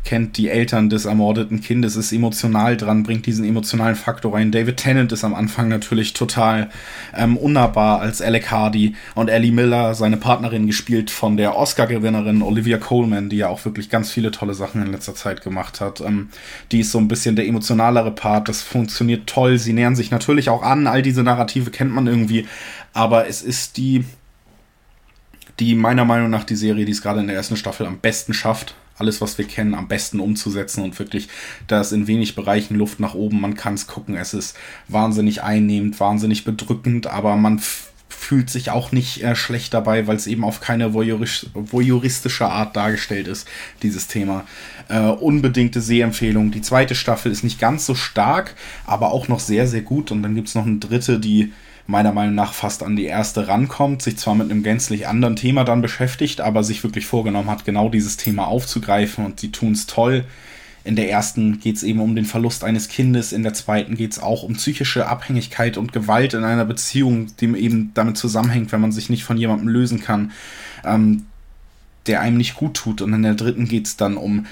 kennt 0.05 0.37
die 0.37 0.49
Eltern 0.49 0.91
des 0.91 1.05
ermordeten 1.05 1.61
Kindes, 1.61 1.97
ist 1.97 2.12
emotional 2.12 2.77
dran, 2.77 3.03
bringt 3.03 3.27
diesen 3.27 3.45
emotionalen 3.45 3.95
Faktor 3.95 4.35
rein. 4.35 4.51
David 4.51 4.77
Tennant 4.77 5.12
ist 5.12 5.25
am 5.25 5.35
Anfang 5.35 5.69
natürlich 5.69 6.12
total 6.12 6.71
ähm, 7.17 7.37
unnahbar 7.37 8.01
als 8.01 8.21
Alec 8.21 8.51
Hardy 8.51 8.95
und 9.15 9.29
Ellie 9.29 9.53
Miller, 9.53 9.95
seine 9.95 10.17
Partnerin, 10.17 10.67
gespielt 10.67 11.11
von 11.11 11.37
der 11.37 11.57
Oscar-Gewinnerin 11.57 12.43
Olivia 12.43 12.79
Coleman, 12.79 13.29
die 13.29 13.37
ja 13.37 13.49
auch 13.49 13.65
wirklich 13.65 13.91
ganz 13.91 14.11
viele 14.11 14.31
tolle 14.33 14.55
Sachen 14.55 14.85
in 14.85 14.91
letzter 14.91 15.15
Zeit 15.15 15.43
gemacht 15.43 15.81
hat. 15.81 16.01
Ähm, 16.01 16.29
die 16.73 16.81
ist 16.81 16.91
so 16.91 16.99
ein 16.99 17.09
bisschen 17.09 17.37
der 17.37 17.47
emotionalere 17.47 18.11
Part, 18.11 18.49
das 18.49 18.62
funktioniert 18.62 19.27
toll. 19.27 19.59
Sie 19.59 19.73
nähern 19.73 19.97
sich 19.97 20.11
natürlich 20.11 20.49
auch 20.49 20.62
an, 20.62 20.87
all 20.87 21.03
diese 21.03 21.23
Narrative 21.23 21.71
kennt 21.71 21.93
man 21.93 22.07
irgendwie, 22.07 22.47
aber 22.93 23.29
es 23.29 23.43
ist 23.43 23.77
die 23.77 24.05
die 25.61 25.75
meiner 25.75 26.05
Meinung 26.05 26.31
nach 26.31 26.45
die 26.45 26.57
Serie, 26.57 26.87
die 26.87 26.93
es 26.93 27.03
gerade 27.03 27.21
in 27.21 27.27
der 27.27 27.37
ersten 27.37 27.57
Staffel 27.57 27.87
am 27.87 27.99
besten 27.99 28.33
schafft, 28.33 28.75
alles, 28.98 29.20
was 29.20 29.38
wir 29.38 29.46
kennen, 29.46 29.74
am 29.74 29.88
besten 29.88 30.20
umzusetzen 30.20 30.85
und 30.85 30.98
wirklich, 30.98 31.28
da 31.66 31.81
ist 31.81 31.92
in 31.92 32.07
wenig 32.07 32.35
Bereichen 32.35 32.76
Luft 32.76 33.00
nach 33.00 33.14
oben, 33.14 33.40
man 33.40 33.55
kann 33.55 33.74
es 33.74 33.87
gucken, 33.87 34.16
es 34.16 34.35
ist 34.35 34.57
wahnsinnig 34.88 35.42
einnehmend, 35.42 35.98
wahnsinnig 36.00 36.44
bedrückend, 36.44 37.07
aber 37.07 37.37
man 37.37 37.61
fühlt 38.22 38.50
sich 38.50 38.70
auch 38.70 38.92
nicht 38.92 39.22
äh, 39.22 39.35
schlecht 39.35 39.74
dabei, 39.74 40.07
weil 40.07 40.16
es 40.16 40.26
eben 40.26 40.44
auf 40.44 40.61
keine 40.61 40.94
voyeuristische 40.94 42.46
Art 42.46 42.76
dargestellt 42.76 43.26
ist, 43.26 43.48
dieses 43.83 44.07
Thema. 44.07 44.44
Äh, 44.88 45.00
unbedingte 45.00 45.81
Sehempfehlung. 45.81 46.52
Die 46.52 46.62
zweite 46.62 46.94
Staffel 46.94 47.33
ist 47.33 47.42
nicht 47.42 47.59
ganz 47.59 47.85
so 47.85 47.94
stark, 47.94 48.55
aber 48.87 49.12
auch 49.12 49.28
noch 49.28 49.40
sehr, 49.40 49.66
sehr 49.66 49.83
gut. 49.83 50.12
Und 50.12 50.22
dann 50.22 50.35
gibt 50.35 50.48
es 50.48 50.55
noch 50.55 50.66
eine 50.66 50.78
dritte, 50.78 51.18
die 51.18 51.52
meiner 51.87 52.12
Meinung 52.12 52.35
nach 52.35 52.53
fast 52.53 52.83
an 52.83 52.97
die 52.97 53.07
erste 53.07 53.49
rankommt, 53.49 54.03
sich 54.03 54.16
zwar 54.16 54.35
mit 54.35 54.51
einem 54.51 54.62
gänzlich 54.62 55.09
anderen 55.09 55.37
Thema 55.37 55.64
dann 55.64 55.83
beschäftigt, 55.83 56.40
aber 56.40 56.62
sich 56.62 56.83
wirklich 56.85 57.07
vorgenommen 57.07 57.51
hat, 57.51 57.64
genau 57.64 57.88
dieses 57.88 58.16
Thema 58.16 58.47
aufzugreifen 58.47 59.25
und 59.25 59.40
sie 59.40 59.51
tun 59.51 59.73
es 59.73 59.87
toll. 59.87 60.25
In 60.85 60.97
der 60.97 61.11
ersten 61.11 61.61
geht 61.61 61.77
es 61.77 61.85
eben 61.85 62.01
um 62.01 62.16
den 62.16 62.25
Verlust 62.25 62.64
eines 62.64 62.88
Kindes, 62.88 63.33
in 63.33 63.45
der 63.45 63.55
zweiten 63.55 63.97
geht 63.97 64.12
es 64.12 64.18
auch 64.18 64.42
um 64.42 64.55
psychische 64.55 65.07
Abhängigkeit 65.07 65.77
und 65.77 65.92
Gewalt 65.92 66.35
in 66.35 66.42
einer 66.42 66.64
Beziehung, 66.64 67.29
die 67.40 67.47
eben 67.57 67.92
damit 67.95 68.16
zusammenhängt, 68.16 68.73
wenn 68.73 68.81
man 68.81 68.92
sich 68.92 69.09
nicht 69.09 69.25
von 69.25 69.37
jemandem 69.37 69.68
lösen 69.68 70.01
kann, 70.01 70.33
ähm, 70.85 71.27
der 72.07 72.21
einem 72.21 72.37
nicht 72.37 72.57
gut 72.57 72.75
tut. 72.75 73.01
Und 73.01 73.12
in 73.12 73.23
der 73.23 73.35
dritten 73.35 73.68
geht 73.68 73.87
es 73.87 73.97
dann 73.97 74.16
um 74.16 74.47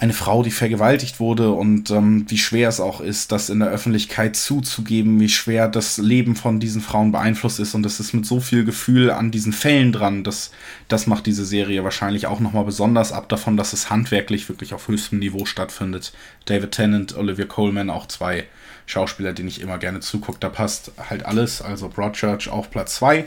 eine 0.00 0.14
Frau, 0.14 0.42
die 0.42 0.50
vergewaltigt 0.50 1.20
wurde 1.20 1.50
und 1.50 1.90
ähm, 1.90 2.24
wie 2.28 2.38
schwer 2.38 2.70
es 2.70 2.80
auch 2.80 3.02
ist, 3.02 3.32
das 3.32 3.50
in 3.50 3.60
der 3.60 3.68
Öffentlichkeit 3.68 4.34
zuzugeben, 4.34 5.20
wie 5.20 5.28
schwer 5.28 5.68
das 5.68 5.98
Leben 5.98 6.36
von 6.36 6.58
diesen 6.58 6.80
Frauen 6.80 7.12
beeinflusst 7.12 7.60
ist. 7.60 7.74
Und 7.74 7.84
es 7.84 8.00
ist 8.00 8.14
mit 8.14 8.24
so 8.24 8.40
viel 8.40 8.64
Gefühl 8.64 9.10
an 9.10 9.30
diesen 9.30 9.52
Fällen 9.52 9.92
dran, 9.92 10.24
dass 10.24 10.52
das 10.88 11.06
macht 11.06 11.26
diese 11.26 11.44
Serie 11.44 11.84
wahrscheinlich 11.84 12.26
auch 12.26 12.40
nochmal 12.40 12.64
besonders 12.64 13.12
ab 13.12 13.28
davon, 13.28 13.58
dass 13.58 13.74
es 13.74 13.90
handwerklich 13.90 14.48
wirklich 14.48 14.72
auf 14.72 14.88
höchstem 14.88 15.18
Niveau 15.18 15.44
stattfindet. 15.44 16.14
David 16.46 16.72
Tennant, 16.72 17.14
Olivia 17.14 17.44
Coleman, 17.44 17.90
auch 17.90 18.08
zwei 18.08 18.44
Schauspieler, 18.86 19.34
denen 19.34 19.48
ich 19.48 19.60
immer 19.60 19.76
gerne 19.76 20.00
zugucke, 20.00 20.38
da 20.40 20.48
passt 20.48 20.92
halt 21.10 21.26
alles, 21.26 21.60
also 21.60 21.90
Broadchurch 21.90 22.48
auf 22.48 22.70
Platz 22.70 22.96
2 22.96 23.26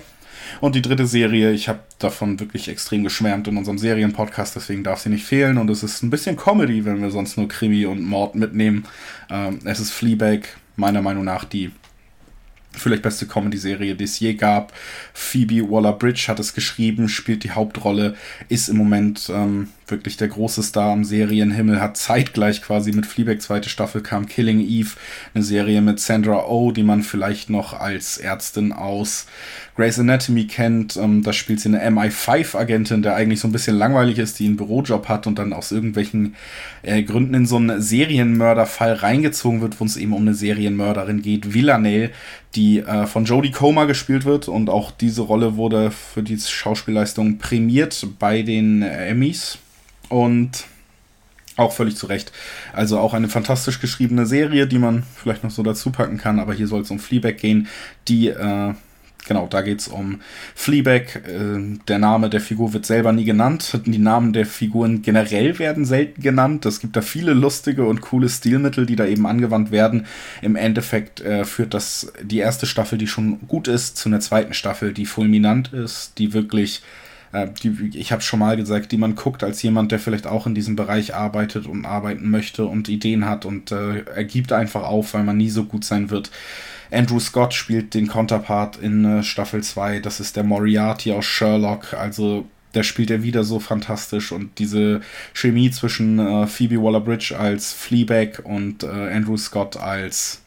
und 0.62 0.76
die 0.76 0.82
dritte 0.82 1.08
Serie, 1.08 1.52
ich 1.52 1.70
habe 1.70 1.80
davon 2.00 2.40
wirklich 2.40 2.68
extrem 2.68 3.04
geschwärmt 3.04 3.48
in 3.48 3.58
unserem 3.58 3.78
Serienpodcast, 3.78 4.56
deswegen 4.56 4.84
darf 4.84 5.00
sie 5.00 5.10
nicht 5.10 5.26
fehlen. 5.26 5.58
Und 5.58 5.70
es 5.70 5.84
ist 5.84 6.04
ein 6.04 6.10
bisschen 6.10 6.36
Comedy, 6.36 6.86
wenn 6.86 7.02
wir 7.02 7.12
sonst 7.12 7.38
nur 7.38 7.48
Krimi 7.48 7.86
und 7.86 8.04
Mord 8.04 8.36
mitnehmen. 8.36 8.86
Ähm, 9.30 9.60
es 9.66 9.80
ist 9.80 9.92
Fleabag, 9.92 10.42
meiner 10.76 11.02
Meinung 11.02 11.24
nach 11.24 11.46
die 11.46 11.72
vielleicht 12.76 13.04
beste 13.04 13.28
Comedy-Serie, 13.28 13.96
die 13.96 14.04
es 14.04 14.20
je 14.20 14.34
gab. 14.34 14.74
Phoebe 15.14 15.70
Waller-Bridge 15.70 16.26
hat 16.28 16.40
es 16.40 16.54
geschrieben, 16.54 17.08
spielt 17.08 17.44
die 17.44 17.52
Hauptrolle, 17.52 18.16
ist 18.50 18.68
im 18.68 18.78
Moment 18.78 19.30
ähm, 19.34 19.70
wirklich 19.88 20.18
der 20.18 20.28
große 20.28 20.64
Star 20.64 20.92
am 20.92 21.04
Serienhimmel, 21.04 21.82
hat 21.82 21.98
zeitgleich 21.98 22.62
quasi 22.62 22.92
mit 22.92 23.06
Fleabag 23.06 23.42
zweite 23.42 23.70
Staffel 23.70 24.02
kam 24.02 24.26
Killing 24.26 24.60
Eve, 24.60 24.92
eine 25.34 25.44
Serie 25.44 25.82
mit 25.82 26.00
Sandra 26.00 26.46
Oh, 26.48 26.72
die 26.72 26.84
man 26.84 27.04
vielleicht 27.04 27.50
noch 27.50 27.74
als 27.80 28.18
Ärztin 28.18 28.72
aus 28.72 29.28
Grey's 29.76 30.00
Anatomy 30.00 30.46
kennt. 30.46 30.96
Ähm, 30.98 31.24
da 31.24 31.34
spielt 31.34 31.60
sie 31.60 31.70
eine 31.70 31.84
MI5-Agentin, 31.90 33.02
der 33.02 33.16
eigentlich 33.16 33.40
so 33.40 33.48
ein 33.48 33.52
bisschen 33.52 33.78
langweilig 33.78 34.20
ist, 34.20 34.40
die 34.40 34.46
einen 34.46 34.58
Bürojob 34.58 35.08
hat 35.10 35.28
und 35.28 35.40
dann 35.40 35.54
aus 35.54 35.72
irgendwelchen 35.72 36.36
äh, 36.84 37.02
Gründen 37.04 37.34
in 37.34 37.46
so 37.46 37.58
einen 37.58 37.82
Serienmörderfall 37.82 38.94
reingezogen 38.94 39.62
wird, 39.62 39.80
wo 39.80 39.86
es 39.86 39.98
eben 39.98 40.14
um 40.14 40.22
eine 40.22 40.36
Serienmörderin 40.36 41.22
geht, 41.22 41.54
Villanelle, 41.54 42.12
die 42.56 42.80
äh, 42.80 43.08
von 43.08 43.26
Jodie 43.26 43.52
Comer 43.52 43.88
gespielt 43.88 44.26
wird 44.26 44.48
und 44.48 44.70
auch 44.70 44.92
diese 44.92 45.24
Rolle 45.24 45.58
wurde 45.58 45.92
für 45.92 46.22
die 46.22 46.38
Schauspielleistung 46.38 47.38
prämiert 47.40 48.06
bei 48.20 48.44
den 48.44 48.84
Emmys 48.84 49.58
und 50.14 50.66
auch 51.58 51.74
völlig 51.74 51.96
zu 51.96 52.06
Recht. 52.06 52.32
Also 52.72 53.00
auch 53.00 53.14
eine 53.14 53.30
fantastisch 53.30 53.80
geschriebene 53.80 54.26
Serie, 54.26 54.68
die 54.68 54.80
man 54.80 55.04
vielleicht 55.16 55.44
noch 55.44 55.52
so 55.52 55.64
dazu 55.64 55.92
packen 55.92 56.18
kann, 56.18 56.40
aber 56.40 56.54
hier 56.54 56.68
soll 56.68 56.82
es 56.82 56.92
um 56.92 57.00
Fleabag 57.00 57.38
gehen, 57.38 57.68
die, 58.08 58.28
äh, 58.28 58.74
genau, 59.28 59.48
da 59.48 59.62
geht 59.62 59.80
es 59.80 59.88
um 59.88 60.22
Fleabag. 60.54 61.16
Äh, 61.28 61.78
der 61.88 61.98
Name 61.98 62.30
der 62.30 62.42
Figur 62.42 62.74
wird 62.74 62.86
selber 62.86 63.12
nie 63.12 63.24
genannt. 63.24 63.80
Die 63.86 63.98
Namen 63.98 64.34
der 64.34 64.46
Figuren 64.46 65.02
generell 65.02 65.58
werden 65.58 65.86
selten 65.86 66.22
genannt. 66.22 66.66
Es 66.68 66.80
gibt 66.80 66.96
da 66.96 67.02
viele 67.02 67.34
lustige 67.34 67.86
und 67.86 68.02
coole 68.02 68.30
Stilmittel, 68.30 68.86
die 68.86 68.96
da 68.96 69.06
eben 69.06 69.26
angewandt 69.26 69.72
werden. 69.72 70.06
Im 70.44 70.56
Endeffekt 70.56 71.22
äh, 71.22 71.44
führt 71.44 71.74
das 71.74 72.14
die 72.22 72.40
erste 72.40 72.68
Staffel, 72.68 73.00
die 73.00 73.08
schon 73.08 73.48
gut 73.48 73.68
ist, 73.68 73.98
zu 73.98 74.10
einer 74.10 74.20
zweiten 74.20 74.54
Staffel, 74.54 74.94
die 74.94 75.08
fulminant 75.08 75.74
ist, 75.74 76.20
die 76.20 76.34
wirklich 76.34 76.84
äh, 77.34 77.48
die, 77.64 77.98
ich 77.98 78.12
habe 78.12 78.22
schon 78.22 78.40
mal 78.40 78.56
gesagt, 78.56 78.92
die 78.92 78.98
man 78.98 79.16
guckt 79.16 79.44
als 79.44 79.62
jemand, 79.62 79.92
der 79.92 80.00
vielleicht 80.00 80.28
auch 80.28 80.48
in 80.48 80.56
diesem 80.56 80.76
Bereich 80.76 81.14
arbeitet 81.14 81.68
und 81.68 81.86
arbeiten 81.86 82.30
möchte 82.30 82.66
und 82.66 82.88
Ideen 82.88 83.26
hat 83.26 83.46
und 83.46 83.72
äh, 83.72 84.04
er 84.04 84.24
gibt 84.24 84.54
einfach 84.54 84.84
auf, 84.84 85.14
weil 85.14 85.24
man 85.24 85.38
nie 85.38 85.50
so 85.50 85.66
gut 85.66 85.84
sein 85.84 86.10
wird. 86.10 86.32
Andrew 86.92 87.20
Scott 87.20 87.54
spielt 87.54 87.96
den 87.96 88.08
Counterpart 88.08 88.78
in 88.78 89.04
äh, 89.04 89.24
Staffel 89.24 89.64
2, 89.64 90.00
das 90.00 90.20
ist 90.20 90.36
der 90.36 90.44
Moriarty 90.44 91.12
aus 91.12 91.26
Sherlock, 91.26 91.94
also 91.94 92.46
der 92.76 92.84
spielt 92.84 93.12
er 93.12 93.24
wieder 93.24 93.44
so 93.44 93.60
fantastisch 93.60 94.32
und 94.32 94.58
diese 94.60 95.02
Chemie 95.34 95.72
zwischen 95.72 96.20
äh, 96.20 96.48
Phoebe 96.48 96.82
Waller-Bridge 96.82 97.38
als 97.38 97.74
Fleabag 97.74 98.44
und 98.44 98.84
äh, 98.84 98.88
Andrew 98.88 99.38
Scott 99.38 99.78
als 99.78 100.42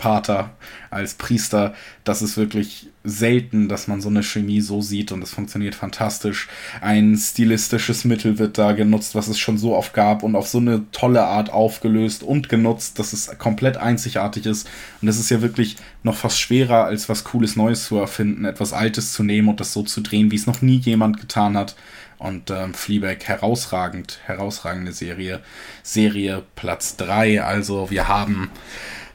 Pater, 0.00 0.54
als 0.88 1.12
Priester. 1.12 1.74
Das 2.04 2.22
ist 2.22 2.38
wirklich 2.38 2.88
selten, 3.04 3.68
dass 3.68 3.86
man 3.86 4.00
so 4.00 4.08
eine 4.08 4.22
Chemie 4.22 4.62
so 4.62 4.80
sieht 4.80 5.12
und 5.12 5.22
es 5.22 5.34
funktioniert 5.34 5.74
fantastisch. 5.74 6.48
Ein 6.80 7.16
stilistisches 7.18 8.06
Mittel 8.06 8.38
wird 8.38 8.56
da 8.56 8.72
genutzt, 8.72 9.14
was 9.14 9.28
es 9.28 9.38
schon 9.38 9.58
so 9.58 9.76
oft 9.76 9.92
gab 9.92 10.22
und 10.22 10.36
auf 10.36 10.48
so 10.48 10.56
eine 10.56 10.90
tolle 10.90 11.24
Art 11.24 11.52
aufgelöst 11.52 12.22
und 12.22 12.48
genutzt, 12.48 12.98
dass 12.98 13.12
es 13.12 13.38
komplett 13.38 13.76
einzigartig 13.76 14.46
ist. 14.46 14.70
Und 15.02 15.08
es 15.08 15.20
ist 15.20 15.30
ja 15.30 15.42
wirklich 15.42 15.76
noch 16.02 16.16
fast 16.16 16.40
schwerer, 16.40 16.86
als 16.86 17.10
was 17.10 17.24
Cooles 17.24 17.54
Neues 17.56 17.84
zu 17.84 17.98
erfinden, 17.98 18.46
etwas 18.46 18.72
Altes 18.72 19.12
zu 19.12 19.22
nehmen 19.22 19.50
und 19.50 19.60
das 19.60 19.74
so 19.74 19.82
zu 19.82 20.00
drehen, 20.00 20.30
wie 20.30 20.36
es 20.36 20.46
noch 20.46 20.62
nie 20.62 20.78
jemand 20.78 21.20
getan 21.20 21.58
hat. 21.58 21.76
Und 22.16 22.50
ähm, 22.50 22.74
Fleabag 22.74 23.24
herausragend, 23.24 24.20
herausragende 24.24 24.92
Serie. 24.92 25.40
Serie 25.82 26.42
Platz 26.54 26.96
3. 26.96 27.42
Also 27.42 27.90
wir 27.90 28.08
haben 28.08 28.50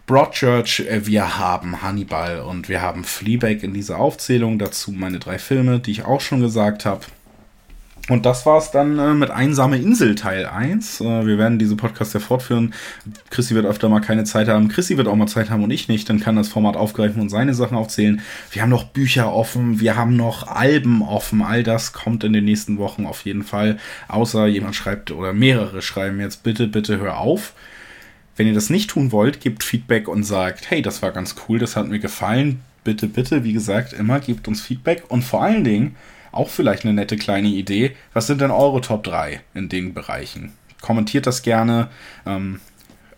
Broadchurch, 0.08 0.82
äh, 0.82 1.08
wir 1.08 1.40
haben 1.40 1.82
Hannibal 1.82 2.42
und 2.42 2.70
wir 2.70 2.82
haben 2.82 3.04
Fleabag 3.04 3.64
in 3.64 3.74
dieser 3.74 3.98
Aufzählung. 3.98 4.60
Dazu 4.60 4.92
meine 4.92 5.20
drei 5.20 5.40
Filme, 5.40 5.80
die 5.80 5.92
ich 5.92 6.06
auch 6.06 6.22
schon 6.22 6.42
gesagt 6.42 6.86
habe. 6.86 7.02
Und 8.08 8.28
das 8.28 8.46
war's 8.46 8.70
dann 8.70 9.00
äh, 9.00 9.16
mit 9.16 9.32
Einsame 9.32 9.78
Insel 9.78 10.14
Teil 10.14 10.46
1. 10.46 11.02
Äh, 11.02 11.26
wir 11.26 11.40
werden 11.40 11.58
diese 11.58 11.76
Podcasts 11.76 12.14
ja 12.14 12.20
fortführen. 12.20 12.76
Chrissy 13.32 13.56
wird 13.56 13.66
öfter 13.66 13.90
mal 13.90 14.00
keine 14.00 14.26
Zeit 14.26 14.48
haben. 14.48 14.68
Chrissy 14.68 14.96
wird 14.96 15.08
auch 15.08 15.16
mal 15.16 15.26
Zeit 15.26 15.50
haben 15.50 15.64
und 15.64 15.72
ich 15.72 15.88
nicht. 15.88 16.08
Dann 16.08 16.20
kann 16.20 16.36
das 16.36 16.50
Format 16.50 16.78
aufgreifen 16.78 17.20
und 17.20 17.30
seine 17.30 17.56
Sachen 17.56 17.76
aufzählen. 17.76 18.22
Wir 18.52 18.62
haben 18.62 18.70
noch 18.70 18.84
Bücher 18.84 19.34
offen. 19.34 19.80
Wir 19.80 19.96
haben 19.96 20.16
noch 20.16 20.48
Alben 20.48 21.02
offen. 21.02 21.42
All 21.42 21.64
das 21.64 21.94
kommt 21.94 22.24
in 22.24 22.34
den 22.34 22.46
nächsten 22.46 22.78
Wochen 22.78 23.08
auf 23.08 23.26
jeden 23.26 23.44
Fall. 23.44 23.80
Außer 24.08 24.46
jemand 24.46 24.76
schreibt 24.76 25.10
oder 25.10 25.34
mehrere 25.34 25.82
schreiben 25.82 26.20
jetzt 26.20 26.44
bitte, 26.44 26.68
bitte 26.68 27.00
hör 27.00 27.18
auf. 27.18 27.54
Wenn 28.36 28.48
ihr 28.48 28.54
das 28.54 28.70
nicht 28.70 28.90
tun 28.90 29.12
wollt, 29.12 29.40
gebt 29.40 29.64
Feedback 29.64 30.08
und 30.08 30.24
sagt, 30.24 30.70
hey, 30.70 30.82
das 30.82 31.02
war 31.02 31.12
ganz 31.12 31.36
cool, 31.48 31.60
das 31.60 31.76
hat 31.76 31.88
mir 31.88 32.00
gefallen. 32.00 32.62
Bitte, 32.84 33.08
bitte, 33.08 33.44
wie 33.44 33.54
gesagt, 33.54 33.94
immer 33.94 34.20
gebt 34.20 34.48
uns 34.48 34.62
Feedback 34.62 35.04
und 35.08 35.24
vor 35.24 35.42
allen 35.42 35.64
Dingen 35.64 35.96
auch 36.32 36.50
vielleicht 36.50 36.84
eine 36.84 36.94
nette 36.94 37.16
kleine 37.16 37.48
Idee. 37.48 37.96
Was 38.14 38.28
sind 38.28 38.42
denn 38.42 38.52
eure 38.52 38.82
Top 38.82 39.04
3 39.04 39.42
in 39.54 39.70
den 39.70 39.94
Bereichen? 39.94 40.52
Kommentiert 40.82 41.26
das 41.26 41.42
gerne. 41.42 41.88
Ähm, 42.26 42.60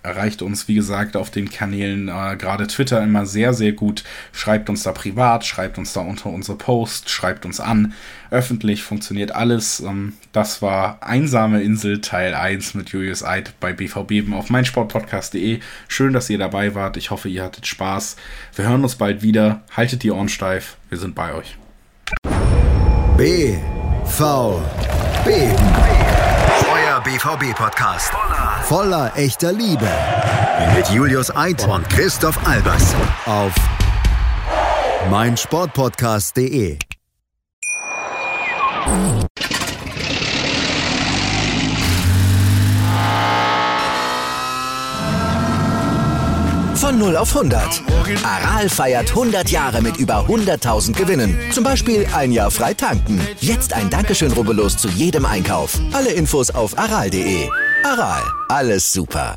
erreicht 0.07 0.41
uns, 0.41 0.67
wie 0.67 0.75
gesagt, 0.75 1.15
auf 1.15 1.29
den 1.29 1.49
Kanälen, 1.49 2.07
äh, 2.07 2.35
gerade 2.37 2.67
Twitter 2.67 3.03
immer 3.03 3.25
sehr, 3.25 3.53
sehr 3.53 3.73
gut. 3.73 4.03
Schreibt 4.31 4.69
uns 4.69 4.83
da 4.83 4.93
privat, 4.93 5.45
schreibt 5.45 5.77
uns 5.77 5.93
da 5.93 6.01
unter 6.01 6.29
unsere 6.29 6.57
Post, 6.57 7.09
schreibt 7.09 7.45
uns 7.45 7.59
an. 7.59 7.93
Öffentlich 8.31 8.83
funktioniert 8.83 9.33
alles. 9.33 9.81
Ähm, 9.81 10.13
das 10.31 10.61
war 10.61 10.99
Einsame 11.01 11.61
Insel 11.61 12.01
Teil 12.01 12.33
1 12.33 12.73
mit 12.73 12.89
Julius 12.89 13.23
Eid 13.23 13.53
bei 13.59 13.73
BVB 13.73 14.31
auf 14.33 14.49
meinsportpodcast.de. 14.49 15.59
Schön, 15.87 16.13
dass 16.13 16.29
ihr 16.29 16.37
dabei 16.37 16.73
wart. 16.73 16.97
Ich 16.97 17.11
hoffe, 17.11 17.29
ihr 17.29 17.43
hattet 17.43 17.67
Spaß. 17.67 18.15
Wir 18.55 18.67
hören 18.67 18.83
uns 18.83 18.95
bald 18.95 19.21
wieder. 19.21 19.61
Haltet 19.75 20.03
die 20.03 20.11
Ohren 20.11 20.29
steif. 20.29 20.77
Wir 20.89 20.97
sind 20.97 21.15
bei 21.15 21.33
euch. 21.33 21.57
B. 23.17 23.57
V. 24.05 24.61
B. 25.25 25.31
Euer 26.71 27.01
BVB-Podcast. 27.01 28.13
Voller 28.67 29.13
echter 29.15 29.53
Liebe. 29.53 29.87
Mit 30.75 30.89
Julius 30.89 31.33
Eid 31.33 31.65
und 31.69 31.89
Christoph 31.89 32.37
Albers. 32.45 32.93
Auf 33.25 33.53
meinsportpodcast.de. 35.09 36.77
Von 46.75 46.99
0 46.99 47.15
auf 47.15 47.33
100. 47.33 47.81
Aral 48.25 48.67
feiert 48.67 49.11
100 49.11 49.49
Jahre 49.49 49.81
mit 49.81 49.95
über 49.95 50.25
100.000 50.27 50.91
Gewinnen. 50.91 51.39
Zum 51.53 51.63
Beispiel 51.63 52.05
ein 52.13 52.33
Jahr 52.33 52.51
frei 52.51 52.73
tanken. 52.73 53.25
Jetzt 53.39 53.71
ein 53.71 53.89
Dankeschön, 53.89 54.33
rubbellos 54.33 54.75
zu 54.75 54.89
jedem 54.89 55.25
Einkauf. 55.25 55.79
Alle 55.93 56.11
Infos 56.11 56.51
auf 56.51 56.77
aral.de. 56.77 57.47
Aral, 57.83 58.23
alles 58.49 58.91
super. 58.91 59.35